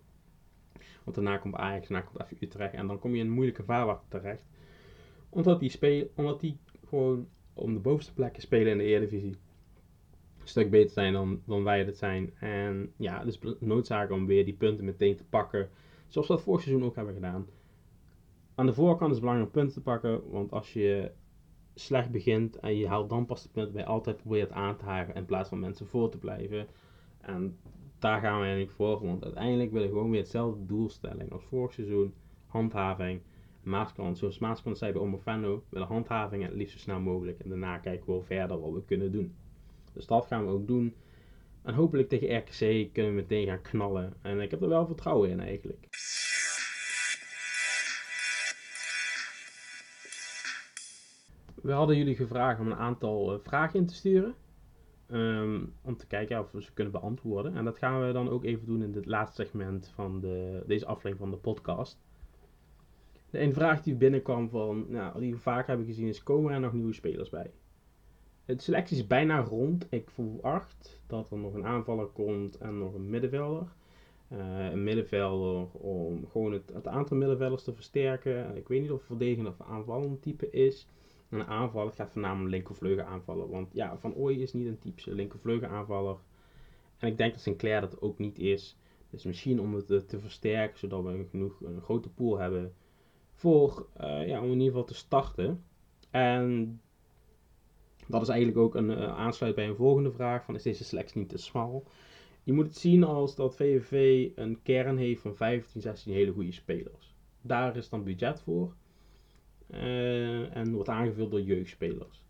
Want 1.04 1.16
daarna 1.16 1.36
komt 1.36 1.54
Ajax, 1.54 1.88
daarna 1.88 2.06
komt 2.06 2.22
even 2.24 2.36
Utrecht. 2.40 2.74
En 2.74 2.86
dan 2.86 2.98
kom 2.98 3.12
je 3.14 3.20
in 3.20 3.26
een 3.26 3.32
moeilijke 3.32 3.64
vaarwater 3.64 4.08
terecht. 4.08 4.44
Omdat 5.28 5.60
die, 5.60 5.70
spelen, 5.70 6.08
omdat 6.14 6.40
die 6.40 6.58
gewoon 6.86 7.28
om 7.52 7.74
de 7.74 7.80
bovenste 7.80 8.12
plekken 8.12 8.42
spelen 8.42 8.72
in 8.72 8.78
de 8.78 8.84
Eredivisie. 8.84 9.36
Een 10.40 10.48
stuk 10.48 10.70
beter 10.70 10.90
zijn 10.90 11.12
dan, 11.12 11.42
dan 11.46 11.64
wij 11.64 11.84
het 11.84 11.96
zijn. 11.96 12.32
En 12.38 12.92
ja, 12.96 13.24
dus 13.24 13.40
noodzaak 13.58 14.10
om 14.10 14.26
weer 14.26 14.44
die 14.44 14.54
punten 14.54 14.84
meteen 14.84 15.16
te 15.16 15.24
pakken. 15.24 15.68
Zoals 16.08 16.28
we 16.28 16.34
dat 16.34 16.42
vorig 16.42 16.62
seizoen 16.62 16.84
ook 16.84 16.96
hebben 16.96 17.14
gedaan. 17.14 17.46
Aan 18.54 18.66
de 18.66 18.72
voorkant 18.72 19.10
is 19.10 19.16
het 19.16 19.20
belangrijk 19.20 19.54
om 19.54 19.60
punten 19.60 19.74
te 19.74 19.82
pakken. 19.90 20.30
Want 20.30 20.52
als 20.52 20.72
je 20.72 21.10
slecht 21.74 22.10
begint 22.10 22.56
en 22.56 22.76
je 22.76 22.88
haalt 22.88 23.10
dan 23.10 23.26
pas 23.26 23.42
de 23.42 23.48
punten 23.48 23.72
bij 23.72 23.84
altijd 23.84 24.16
probeert 24.16 24.52
aan 24.52 24.76
te 24.76 24.84
haken 24.84 25.14
in 25.14 25.24
plaats 25.24 25.48
van 25.48 25.58
mensen 25.58 25.86
voor 25.86 26.10
te 26.10 26.18
blijven. 26.18 26.66
En 27.20 27.58
daar 27.98 28.20
gaan 28.20 28.36
we 28.36 28.42
eigenlijk 28.44 28.72
voor, 28.72 29.06
want 29.06 29.24
uiteindelijk 29.24 29.72
willen 29.72 29.88
we 29.88 29.94
gewoon 29.94 30.10
weer 30.10 30.20
hetzelfde 30.20 30.66
doelstelling 30.66 31.32
als 31.32 31.44
vorig 31.44 31.72
seizoen. 31.72 32.14
Handhaving. 32.46 33.20
Maaskant, 33.62 34.18
zoals 34.18 34.38
Maaskant 34.38 34.78
zei 34.78 34.92
bij 34.92 35.00
Omofano, 35.00 35.62
willen 35.68 35.86
handhaving 35.86 36.42
het 36.42 36.54
liefst 36.54 36.72
zo 36.72 36.78
snel 36.78 37.00
mogelijk. 37.00 37.40
En 37.40 37.48
daarna 37.48 37.78
kijken 37.78 38.06
we 38.06 38.12
wel 38.12 38.22
verder 38.22 38.60
wat 38.60 38.72
we 38.72 38.84
kunnen 38.84 39.12
doen. 39.12 39.34
Dus 39.92 40.06
dat 40.06 40.26
gaan 40.26 40.46
we 40.46 40.52
ook 40.52 40.66
doen. 40.66 40.94
En 41.62 41.74
hopelijk 41.74 42.08
tegen 42.08 42.36
RKC 42.36 42.92
kunnen 42.92 43.14
we 43.14 43.20
meteen 43.20 43.46
gaan 43.46 43.62
knallen. 43.62 44.12
En 44.22 44.40
ik 44.40 44.50
heb 44.50 44.62
er 44.62 44.68
wel 44.68 44.86
vertrouwen 44.86 45.30
in 45.30 45.40
eigenlijk. 45.40 45.88
We 51.62 51.72
hadden 51.72 51.96
jullie 51.96 52.16
gevraagd 52.16 52.60
om 52.60 52.66
een 52.66 52.76
aantal 52.76 53.32
uh, 53.32 53.38
vragen 53.40 53.78
in 53.78 53.86
te 53.86 53.94
sturen. 53.94 54.34
Um, 55.10 55.72
om 55.82 55.96
te 55.96 56.06
kijken 56.06 56.40
of 56.40 56.50
we 56.50 56.62
ze 56.62 56.72
kunnen 56.72 56.92
beantwoorden. 56.92 57.56
En 57.56 57.64
dat 57.64 57.78
gaan 57.78 58.06
we 58.06 58.12
dan 58.12 58.28
ook 58.28 58.44
even 58.44 58.66
doen 58.66 58.82
in 58.82 58.94
het 58.94 59.06
laatste 59.06 59.42
segment 59.42 59.92
van 59.94 60.20
de, 60.20 60.62
deze 60.66 60.86
aflevering 60.86 61.18
van 61.18 61.30
de 61.30 61.36
podcast. 61.36 61.98
De 63.30 63.40
een 63.40 63.54
vraag 63.54 63.82
die 63.82 63.94
binnenkwam 63.94 64.48
van, 64.48 64.86
nou, 64.88 65.20
die 65.20 65.32
we 65.32 65.38
vaak 65.38 65.66
hebben 65.66 65.86
gezien 65.86 66.08
is, 66.08 66.22
komen 66.22 66.52
er 66.52 66.60
nog 66.60 66.72
nieuwe 66.72 66.92
spelers 66.92 67.30
bij? 67.30 67.50
Het 68.44 68.62
selectie 68.62 68.96
is 68.96 69.06
bijna 69.06 69.40
rond. 69.40 69.86
Ik 69.90 70.10
verwacht 70.10 71.00
dat 71.06 71.30
er 71.30 71.38
nog 71.38 71.54
een 71.54 71.66
aanvaller 71.66 72.06
komt 72.06 72.58
en 72.58 72.78
nog 72.78 72.94
een 72.94 73.10
middenvelder. 73.10 73.66
Uh, 74.32 74.70
een 74.70 74.84
middenvelder 74.84 75.66
om 75.72 76.26
gewoon 76.26 76.52
het, 76.52 76.70
het, 76.74 76.86
aantal 76.86 77.16
middenvelders 77.16 77.62
te 77.62 77.74
versterken. 77.74 78.56
Ik 78.56 78.68
weet 78.68 78.80
niet 78.80 78.90
of 78.90 78.98
het 78.98 79.06
verdedigend 79.06 79.48
of 79.48 79.60
aanvallend 79.60 80.22
type 80.22 80.50
is 80.50 80.86
een 81.32 81.46
aanvaller 81.46 81.92
gaat 81.92 82.10
voornamelijk 82.10 82.50
linkervleugel 82.50 83.04
aanvallen. 83.04 83.48
Want 83.48 83.68
ja, 83.72 83.98
Van 83.98 84.14
Ooy 84.14 84.34
is 84.34 84.52
niet 84.52 84.66
een 84.66 84.78
typische 84.78 85.14
linkervleugel 85.14 85.68
aanvaller. 85.68 86.16
En 86.98 87.08
ik 87.08 87.16
denk 87.16 87.32
dat 87.32 87.42
Sinclair 87.42 87.80
dat 87.80 88.00
ook 88.00 88.18
niet 88.18 88.38
is. 88.38 88.76
Dus 89.10 89.24
misschien 89.24 89.60
om 89.60 89.74
het 89.74 90.08
te 90.08 90.20
versterken, 90.20 90.78
zodat 90.78 91.04
we 91.04 91.26
genoeg 91.30 91.60
een 91.60 91.80
grote 91.80 92.08
pool 92.08 92.38
hebben 92.38 92.74
voor, 93.32 93.86
uh, 94.00 94.26
ja, 94.26 94.38
om 94.38 94.44
in 94.44 94.52
ieder 94.52 94.66
geval 94.66 94.84
te 94.84 94.94
starten. 94.94 95.64
En 96.10 96.80
dat 98.06 98.22
is 98.22 98.28
eigenlijk 98.28 98.58
ook 98.58 98.74
een 98.74 98.90
uh, 98.90 99.18
aansluit 99.18 99.54
bij 99.54 99.68
een 99.68 99.76
volgende 99.76 100.12
vraag: 100.12 100.44
van 100.44 100.54
is 100.54 100.62
deze 100.62 100.84
selectie 100.84 101.18
niet 101.18 101.28
te 101.28 101.38
smal? 101.38 101.86
Je 102.42 102.52
moet 102.52 102.66
het 102.66 102.76
zien 102.76 103.04
als 103.04 103.34
dat 103.34 103.56
VVV 103.56 104.30
een 104.34 104.62
kern 104.62 104.96
heeft 104.96 105.22
van 105.22 105.36
15, 105.36 105.80
16 105.80 106.12
hele 106.12 106.32
goede 106.32 106.52
spelers. 106.52 107.14
Daar 107.40 107.76
is 107.76 107.88
dan 107.88 108.04
budget 108.04 108.40
voor. 108.40 108.74
Uh, 109.74 110.56
en 110.56 110.72
wordt 110.72 110.88
aangevuld 110.88 111.30
door 111.30 111.40
jeugdspelers. 111.40 112.22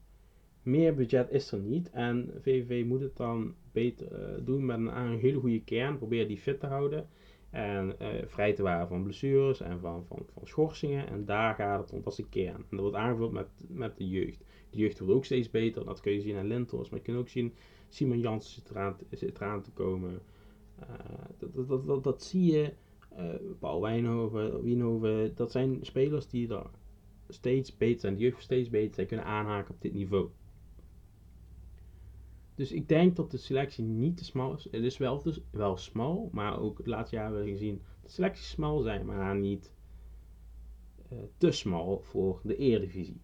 Meer 0.63 0.95
budget 0.95 1.31
is 1.31 1.53
er 1.53 1.59
niet 1.59 1.91
en 1.91 2.31
VVV 2.41 2.85
moet 2.85 3.01
het 3.01 3.17
dan 3.17 3.55
beter 3.73 4.07
uh, 4.13 4.47
doen 4.47 4.67
met 4.67 4.77
een, 4.79 5.19
hele 5.19 5.41
goede 5.41 5.63
kern. 5.63 5.99
Probeer 5.99 6.29
die 6.29 6.39
fit 6.39 6.61
te 6.61 6.67
houden 6.67 7.09
en 7.51 7.95
uh, 8.03 8.09
vrij 8.27 8.53
te 8.53 8.63
waren 8.63 8.89
van 8.89 9.03
blessures 9.03 9.61
en 9.61 9.81
van, 9.81 10.05
van, 10.09 10.27
van 10.33 10.47
schorsingen. 10.47 11.07
En 11.07 11.25
daar 11.25 11.55
gaat 11.55 11.81
het 11.81 11.93
om, 11.93 12.03
dat 12.03 12.13
is 12.13 12.19
de 12.19 12.29
kern. 12.29 12.55
En 12.57 12.67
dat 12.71 12.81
wordt 12.81 12.97
aangevuld 12.97 13.33
met, 13.33 13.49
met 13.69 13.97
de 13.97 14.09
jeugd. 14.09 14.45
De 14.71 14.79
jeugd 14.79 14.99
wordt 14.99 15.15
ook 15.15 15.25
steeds 15.25 15.51
beter, 15.51 15.85
dat 15.85 16.01
kun 16.01 16.13
je 16.13 16.21
zien 16.21 16.37
aan 16.37 16.47
Lentos. 16.47 16.91
Maar 16.91 16.99
je 16.99 17.05
kunt 17.05 17.19
ook 17.19 17.29
zien, 17.29 17.53
Simon 17.89 18.21
Jans 18.21 18.63
zit 19.11 19.37
eraan, 19.37 19.63
te 19.63 19.71
komen. 19.71 20.21
Dat, 21.39 21.55
dat, 21.55 21.69
dat, 21.69 21.87
dat, 21.87 22.05
dat 22.05 22.23
zie 22.23 22.53
je. 22.53 22.73
Paul 23.59 23.81
Wijnhoven, 23.81 24.63
Wienhoven, 24.63 25.35
dat 25.35 25.51
zijn 25.53 25.79
spelers 25.81 26.29
die 26.29 26.55
er 26.55 26.71
steeds 27.35 27.77
beter 27.77 28.01
zijn, 28.01 28.15
de 28.15 28.21
jeugd 28.21 28.43
steeds 28.43 28.69
beter 28.69 28.95
zijn, 28.95 29.07
kunnen 29.07 29.27
aanhaken 29.27 29.75
op 29.75 29.81
dit 29.81 29.93
niveau. 29.93 30.29
Dus 32.55 32.73
ik 32.73 32.89
denk 32.89 33.17
dat 33.17 33.31
de 33.31 33.37
selectie 33.37 33.85
niet 33.85 34.17
te 34.17 34.25
smal 34.25 34.55
is. 34.55 34.65
Het 34.71 34.83
is 34.83 34.99
wel, 34.99 35.23
dus 35.23 35.41
wel 35.51 35.77
smal, 35.77 36.29
maar 36.33 36.61
ook 36.61 36.79
het 36.79 36.87
laatste 36.87 37.17
jaar 37.17 37.25
hebben 37.25 37.45
we 37.45 37.51
gezien 37.51 37.77
dat 37.77 38.03
de 38.03 38.09
selecties 38.11 38.49
smal 38.49 38.81
zijn, 38.81 39.07
maar 39.07 39.37
niet 39.37 39.73
uh, 41.13 41.19
te 41.37 41.51
smal 41.51 42.01
voor 42.03 42.41
de 42.43 42.57
Eredivisie. 42.57 43.21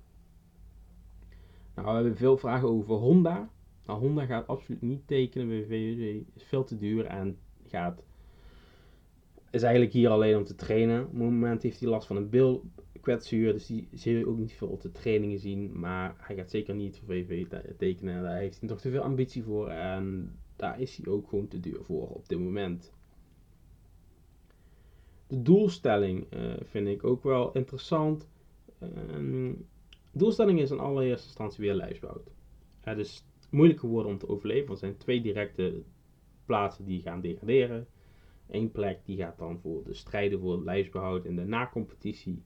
Nou, 1.75 1.89
we 1.89 1.95
hebben 1.95 2.17
veel 2.17 2.37
vragen 2.37 2.69
over 2.69 2.95
Honda. 2.95 3.51
Nou, 3.87 4.01
Honda 4.01 4.25
gaat 4.25 4.47
absoluut 4.47 4.83
niet 4.83 5.07
tekenen 5.07 5.49
bij 5.49 5.65
VVV. 5.65 6.23
is 6.35 6.45
veel 6.45 6.65
te 6.65 6.77
duur 6.77 7.05
en 7.05 7.39
gaat 7.67 8.03
is 9.51 9.63
eigenlijk 9.63 9.93
hier 9.93 10.11
alleen 10.11 10.37
om 10.37 10.45
te 10.45 10.55
trainen. 10.55 11.01
Op 11.01 11.11
het 11.11 11.19
moment 11.19 11.63
heeft 11.63 11.81
hij 11.81 11.89
last 11.89 12.07
van 12.07 12.17
een 12.17 12.29
bil, 12.29 12.65
dus 13.17 13.67
die 13.67 13.89
zul 13.93 14.13
je 14.13 14.29
ook 14.29 14.39
niet 14.39 14.53
veel 14.53 14.69
op 14.69 14.81
de 14.81 14.93
trainingen 14.93 15.39
zien. 15.39 15.79
Maar 15.79 16.15
hij 16.19 16.37
gaat 16.37 16.51
zeker 16.51 16.75
niet 16.75 16.99
voor 16.99 17.15
VV 17.15 17.47
tekenen. 17.77 18.23
Daar 18.23 18.37
heeft 18.37 18.61
hij 18.61 18.69
toch 18.69 18.81
te 18.81 18.91
veel 18.91 19.03
ambitie 19.03 19.43
voor. 19.43 19.69
En 19.69 20.37
daar 20.57 20.81
is 20.81 20.97
hij 20.97 21.13
ook 21.13 21.29
gewoon 21.29 21.49
te 21.49 21.61
duur 21.61 21.85
voor 21.85 22.09
op 22.09 22.29
dit 22.29 22.39
moment. 22.39 22.93
De 25.27 25.43
doelstelling 25.43 26.33
uh, 26.35 26.53
vind 26.63 26.89
ik 26.89 27.05
ook 27.05 27.23
wel 27.23 27.53
interessant. 27.53 28.29
Uh, 28.83 29.53
doelstelling 30.13 30.61
is 30.61 30.71
in 30.71 30.79
allereerste 30.79 31.27
instantie 31.27 31.65
weer 31.65 31.75
lijfsbehoud. 31.75 32.31
Het 32.81 32.99
is 32.99 33.25
moeilijk 33.51 33.81
geworden 33.81 34.13
om 34.13 34.19
te 34.19 34.29
overleven, 34.29 34.67
want 34.67 34.81
er 34.81 34.87
zijn 34.87 34.99
twee 34.99 35.21
directe 35.21 35.83
plaatsen 36.45 36.85
die 36.85 37.03
gaan 37.03 37.21
degraderen. 37.21 37.87
Eén 38.49 38.71
plek 38.71 39.01
die 39.05 39.17
gaat 39.17 39.39
dan 39.39 39.59
voor 39.59 39.85
de 39.85 39.95
strijden 39.95 40.41
voor 40.41 40.53
het 40.53 40.65
lijfsbehoud 40.65 41.25
in 41.25 41.37
de 41.37 41.45
na-competitie. 41.45 42.43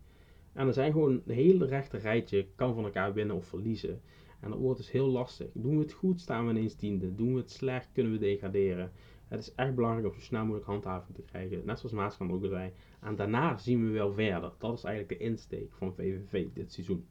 En 0.53 0.67
er 0.67 0.73
zijn 0.73 0.93
gewoon 0.93 1.23
een 1.27 1.35
hele 1.35 1.67
rechte 1.67 1.97
rijtje, 1.97 2.47
kan 2.55 2.75
van 2.75 2.85
elkaar 2.85 3.13
winnen 3.13 3.37
of 3.37 3.47
verliezen. 3.47 4.01
En 4.41 4.51
dat 4.51 4.59
wordt 4.59 4.79
dus 4.79 4.91
heel 4.91 5.09
lastig. 5.09 5.51
Doen 5.53 5.77
we 5.77 5.83
het 5.83 5.93
goed, 5.93 6.21
staan 6.21 6.45
we 6.47 6.51
ineens 6.51 6.75
tiende. 6.75 7.15
Doen 7.15 7.33
we 7.35 7.41
het 7.41 7.51
slecht, 7.51 7.91
kunnen 7.93 8.13
we 8.13 8.19
degraderen. 8.19 8.93
Het 9.29 9.41
is 9.41 9.55
echt 9.55 9.75
belangrijk 9.75 10.07
om 10.07 10.15
zo 10.15 10.21
snel 10.21 10.43
mogelijk 10.43 10.67
handhaving 10.67 11.15
te 11.15 11.23
krijgen. 11.23 11.63
Net 11.65 11.79
zoals 11.79 11.95
Maaskamp 11.95 12.33
ook 12.33 12.43
al 12.43 12.49
zei. 12.49 12.73
En 13.01 13.17
daarna 13.17 13.57
zien 13.57 13.85
we 13.87 13.91
wel 13.91 14.13
verder. 14.13 14.53
Dat 14.59 14.79
is 14.79 14.85
eigenlijk 14.85 15.19
de 15.19 15.25
insteek 15.25 15.73
van 15.73 15.95
VVV 15.95 16.47
dit 16.53 16.73
seizoen. 16.73 17.07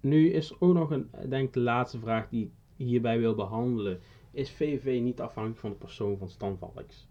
Nu 0.00 0.30
is 0.30 0.50
er 0.50 0.56
ook 0.60 0.74
nog 0.74 0.90
een, 0.90 1.10
denk 1.28 1.46
ik, 1.46 1.52
de 1.52 1.60
laatste 1.60 1.98
vraag 1.98 2.28
die 2.28 2.44
ik 2.44 2.52
hierbij 2.86 3.18
wil 3.18 3.34
behandelen. 3.34 4.00
Is 4.30 4.50
VVV 4.50 5.00
niet 5.02 5.20
afhankelijk 5.20 5.60
van 5.60 5.70
de 5.70 5.76
persoon 5.76 6.18
van 6.18 6.28
Stan 6.28 6.58
Valks? 6.58 7.07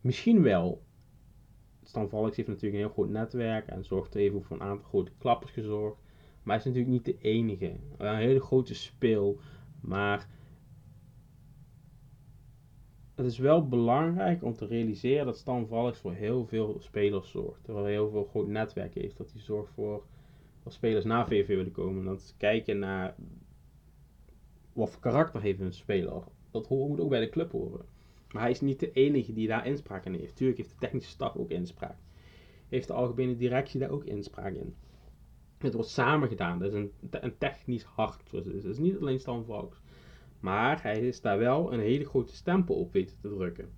Misschien 0.00 0.42
wel. 0.42 0.82
Stan 1.82 2.08
Valks 2.08 2.36
heeft 2.36 2.48
natuurlijk 2.48 2.74
een 2.74 2.86
heel 2.86 2.92
groot 2.92 3.08
netwerk 3.08 3.66
en 3.66 3.84
zorgt 3.84 4.14
er 4.14 4.20
even 4.20 4.42
voor 4.42 4.56
een 4.56 4.62
aantal 4.62 4.88
grote 4.88 5.12
klappers 5.18 5.52
gezorgd. 5.52 6.00
Maar 6.42 6.56
hij 6.56 6.56
is 6.56 6.64
natuurlijk 6.64 6.92
niet 6.92 7.04
de 7.04 7.28
enige. 7.28 7.76
Een 7.96 8.16
hele 8.16 8.40
grote 8.40 8.74
speel. 8.74 9.38
Maar 9.80 10.28
het 13.14 13.26
is 13.26 13.38
wel 13.38 13.68
belangrijk 13.68 14.42
om 14.42 14.54
te 14.54 14.66
realiseren 14.66 15.26
dat 15.26 15.38
Stan 15.38 15.66
Valks 15.66 15.98
voor 15.98 16.12
heel 16.12 16.46
veel 16.46 16.76
spelers 16.78 17.30
zorgt. 17.30 17.64
Terwijl 17.64 17.84
hij 17.84 17.94
heel 17.94 18.10
veel 18.10 18.24
groot 18.24 18.48
netwerk 18.48 18.94
heeft. 18.94 19.16
Dat 19.16 19.32
hij 19.32 19.40
zorgt 19.40 19.72
voor 19.72 20.04
dat 20.62 20.72
spelers 20.72 21.04
naar 21.04 21.26
VV 21.26 21.46
willen 21.46 21.72
komen. 21.72 22.04
Dat 22.04 22.34
kijken 22.36 22.78
naar 22.78 23.14
wat 24.72 24.90
voor 24.90 25.00
karakter 25.00 25.40
heeft 25.40 25.60
een 25.60 25.72
speler. 25.72 26.22
Dat 26.50 26.68
moet 26.70 27.00
ook 27.00 27.08
bij 27.08 27.20
de 27.20 27.28
club 27.28 27.52
horen. 27.52 27.84
Maar 28.32 28.42
hij 28.42 28.50
is 28.50 28.60
niet 28.60 28.80
de 28.80 28.92
enige 28.92 29.32
die 29.32 29.48
daar 29.48 29.66
inspraak 29.66 30.04
in 30.04 30.14
heeft. 30.14 30.36
Tuurlijk 30.36 30.58
heeft 30.58 30.70
de 30.70 30.78
technische 30.78 31.10
staf 31.10 31.36
ook 31.36 31.50
inspraak. 31.50 31.96
Heeft 32.68 32.86
de 32.86 32.92
algemene 32.92 33.36
directie 33.36 33.80
daar 33.80 33.90
ook 33.90 34.04
inspraak 34.04 34.54
in. 34.54 34.74
Het 35.58 35.74
wordt 35.74 35.88
samen 35.88 36.28
gedaan. 36.28 36.58
Dat 36.58 36.68
is 36.68 36.74
een, 36.74 36.92
een 37.10 37.38
technisch 37.38 37.82
hart. 37.82 38.22
Zoals 38.28 38.44
het 38.44 38.54
is. 38.54 38.62
Het 38.62 38.72
is 38.72 38.78
niet 38.78 38.98
alleen 39.00 39.20
Stan 39.20 39.44
Vaux. 39.44 39.80
Maar 40.40 40.82
hij 40.82 41.00
is 41.00 41.20
daar 41.20 41.38
wel 41.38 41.72
een 41.72 41.80
hele 41.80 42.04
grote 42.04 42.34
stempel 42.34 42.74
op 42.74 42.92
weten 42.92 43.16
te 43.20 43.28
drukken. 43.28 43.70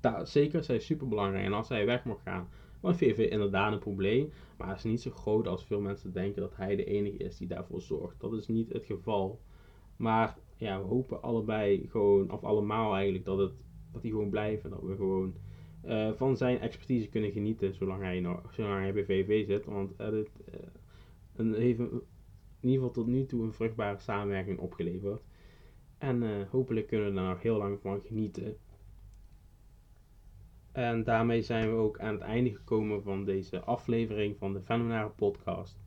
Daar, 0.00 0.26
zeker, 0.26 0.70
is 0.70 0.86
super 0.86 1.08
belangrijk. 1.08 1.44
En 1.44 1.52
als 1.52 1.68
hij 1.68 1.86
weg 1.86 2.04
mag 2.04 2.22
gaan, 2.22 2.48
dan 2.80 2.96
VV 2.96 3.18
inderdaad 3.30 3.72
een 3.72 3.78
probleem. 3.78 4.32
Maar 4.56 4.68
het 4.68 4.76
is 4.76 4.84
niet 4.84 5.00
zo 5.00 5.10
groot 5.10 5.46
als 5.46 5.64
veel 5.64 5.80
mensen 5.80 6.12
denken 6.12 6.42
dat 6.42 6.56
hij 6.56 6.76
de 6.76 6.84
enige 6.84 7.16
is 7.16 7.36
die 7.36 7.48
daarvoor 7.48 7.80
zorgt. 7.80 8.20
Dat 8.20 8.32
is 8.32 8.48
niet 8.48 8.72
het 8.72 8.84
geval. 8.84 9.40
Maar 9.96 10.36
ja, 10.56 10.80
we 10.80 10.86
hopen 10.86 11.22
allebei 11.22 11.86
gewoon, 11.88 12.30
of 12.30 12.44
allemaal 12.44 12.94
eigenlijk, 12.94 13.24
dat, 13.24 13.38
het, 13.38 13.52
dat 13.92 14.02
hij 14.02 14.10
gewoon 14.10 14.30
blijft. 14.30 14.64
En 14.64 14.70
dat 14.70 14.82
we 14.82 14.96
gewoon 14.96 15.34
uh, 15.84 16.12
van 16.12 16.36
zijn 16.36 16.60
expertise 16.60 17.08
kunnen 17.08 17.32
genieten 17.32 17.74
zolang 17.74 18.02
hij, 18.02 18.20
nog, 18.20 18.54
zolang 18.54 18.80
hij 18.80 18.92
bij 18.92 19.04
VV 19.04 19.46
zit. 19.46 19.64
Want 19.64 19.92
het 19.96 20.30
een, 21.36 21.54
heeft 21.54 21.80
in 21.80 22.68
ieder 22.68 22.86
geval 22.86 22.90
tot 22.90 23.06
nu 23.06 23.26
toe 23.26 23.42
een 23.42 23.52
vruchtbare 23.52 23.98
samenwerking 23.98 24.58
opgeleverd. 24.58 25.22
En 25.98 26.22
uh, 26.22 26.48
hopelijk 26.50 26.86
kunnen 26.86 27.08
we 27.08 27.14
daar 27.14 27.28
nog 27.28 27.42
heel 27.42 27.56
lang 27.56 27.80
van 27.80 28.00
genieten. 28.00 28.56
En 30.72 31.04
daarmee 31.04 31.42
zijn 31.42 31.68
we 31.68 31.76
ook 31.76 31.98
aan 31.98 32.14
het 32.14 32.22
einde 32.22 32.54
gekomen 32.54 33.02
van 33.02 33.24
deze 33.24 33.60
aflevering 33.60 34.36
van 34.38 34.52
de 34.52 34.60
Fenomenare 34.60 35.08
podcast. 35.08 35.81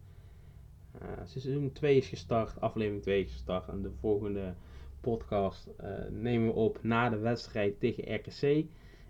Uh, 1.02 1.10
seizoen 1.24 1.72
2 1.72 1.98
is 1.98 2.08
gestart, 2.08 2.62
aflevering 2.62 3.02
2 3.02 3.24
is 3.24 3.32
gestart 3.32 3.68
en 3.68 3.82
de 3.82 3.92
volgende 3.92 4.54
podcast 5.02 5.70
uh, 5.82 5.90
nemen 6.10 6.48
we 6.48 6.54
op 6.54 6.80
na 6.84 7.10
de 7.10 7.18
wedstrijd 7.18 7.80
tegen 7.80 8.16
RKC. 8.16 8.66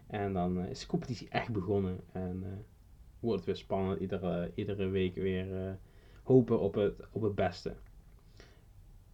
En 0.08 0.34
dan 0.34 0.58
uh, 0.58 0.69
is 0.69 0.80
de 0.80 0.88
competitie 0.88 1.30
echt 1.30 1.52
begonnen 1.52 2.00
en 2.12 2.65
wordt 3.19 3.38
het 3.38 3.45
weer 3.45 3.56
spannend, 3.56 4.00
iedere, 4.00 4.52
iedere 4.56 4.88
week 4.88 5.15
weer 5.15 5.78
hopen 6.24 6.60
op 6.60 6.74
het, 6.74 7.08
op 7.12 7.21
het 7.21 7.36
beste. 7.36 7.76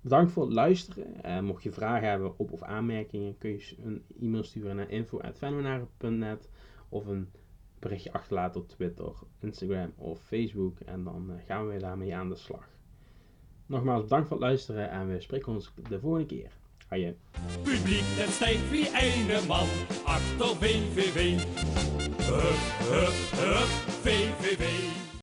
Bedankt 0.02 0.32
voor 0.32 0.44
het 0.44 0.54
luisteren. 0.54 1.24
En 1.24 1.46
mocht 1.46 1.64
je 1.64 1.72
vragen 1.72 2.10
hebben 2.10 2.40
op 2.40 2.52
of 2.52 2.62
aanmerkingen, 2.62 3.38
kun 3.38 3.50
je 3.50 3.76
een 3.84 4.04
e-mail 4.22 4.44
sturen 4.44 4.76
naar 4.76 4.90
info.fenomenare.net 4.90 6.50
of 6.90 7.06
een 7.06 7.32
berichtje 7.82 8.14
achterlaten 8.14 8.62
op 8.62 8.68
Twitter, 8.68 9.14
Instagram 9.40 9.94
of 9.96 10.22
Facebook. 10.22 10.80
En 10.80 11.04
dan 11.04 11.40
gaan 11.46 11.68
we 11.68 11.78
daarmee 11.78 12.16
aan 12.16 12.30
de 12.30 12.36
slag. 12.36 12.70
Nogmaals 13.66 14.02
bedankt 14.02 14.28
voor 14.28 14.38
het 14.38 14.46
luisteren 14.46 14.90
en 14.90 15.08
we 15.08 15.22
spreken 15.22 15.54
ons 15.54 15.74
de 15.90 16.00
volgende 16.00 16.26
keer. 16.26 16.52
Haaien. 16.88 17.18
Publiek, 17.64 18.04
het 18.04 18.70
wie 18.70 18.90
ene 18.98 19.48
man 19.48 19.68
achter 20.06 20.56
VVV. 20.56 21.40
VVV. 24.02 25.01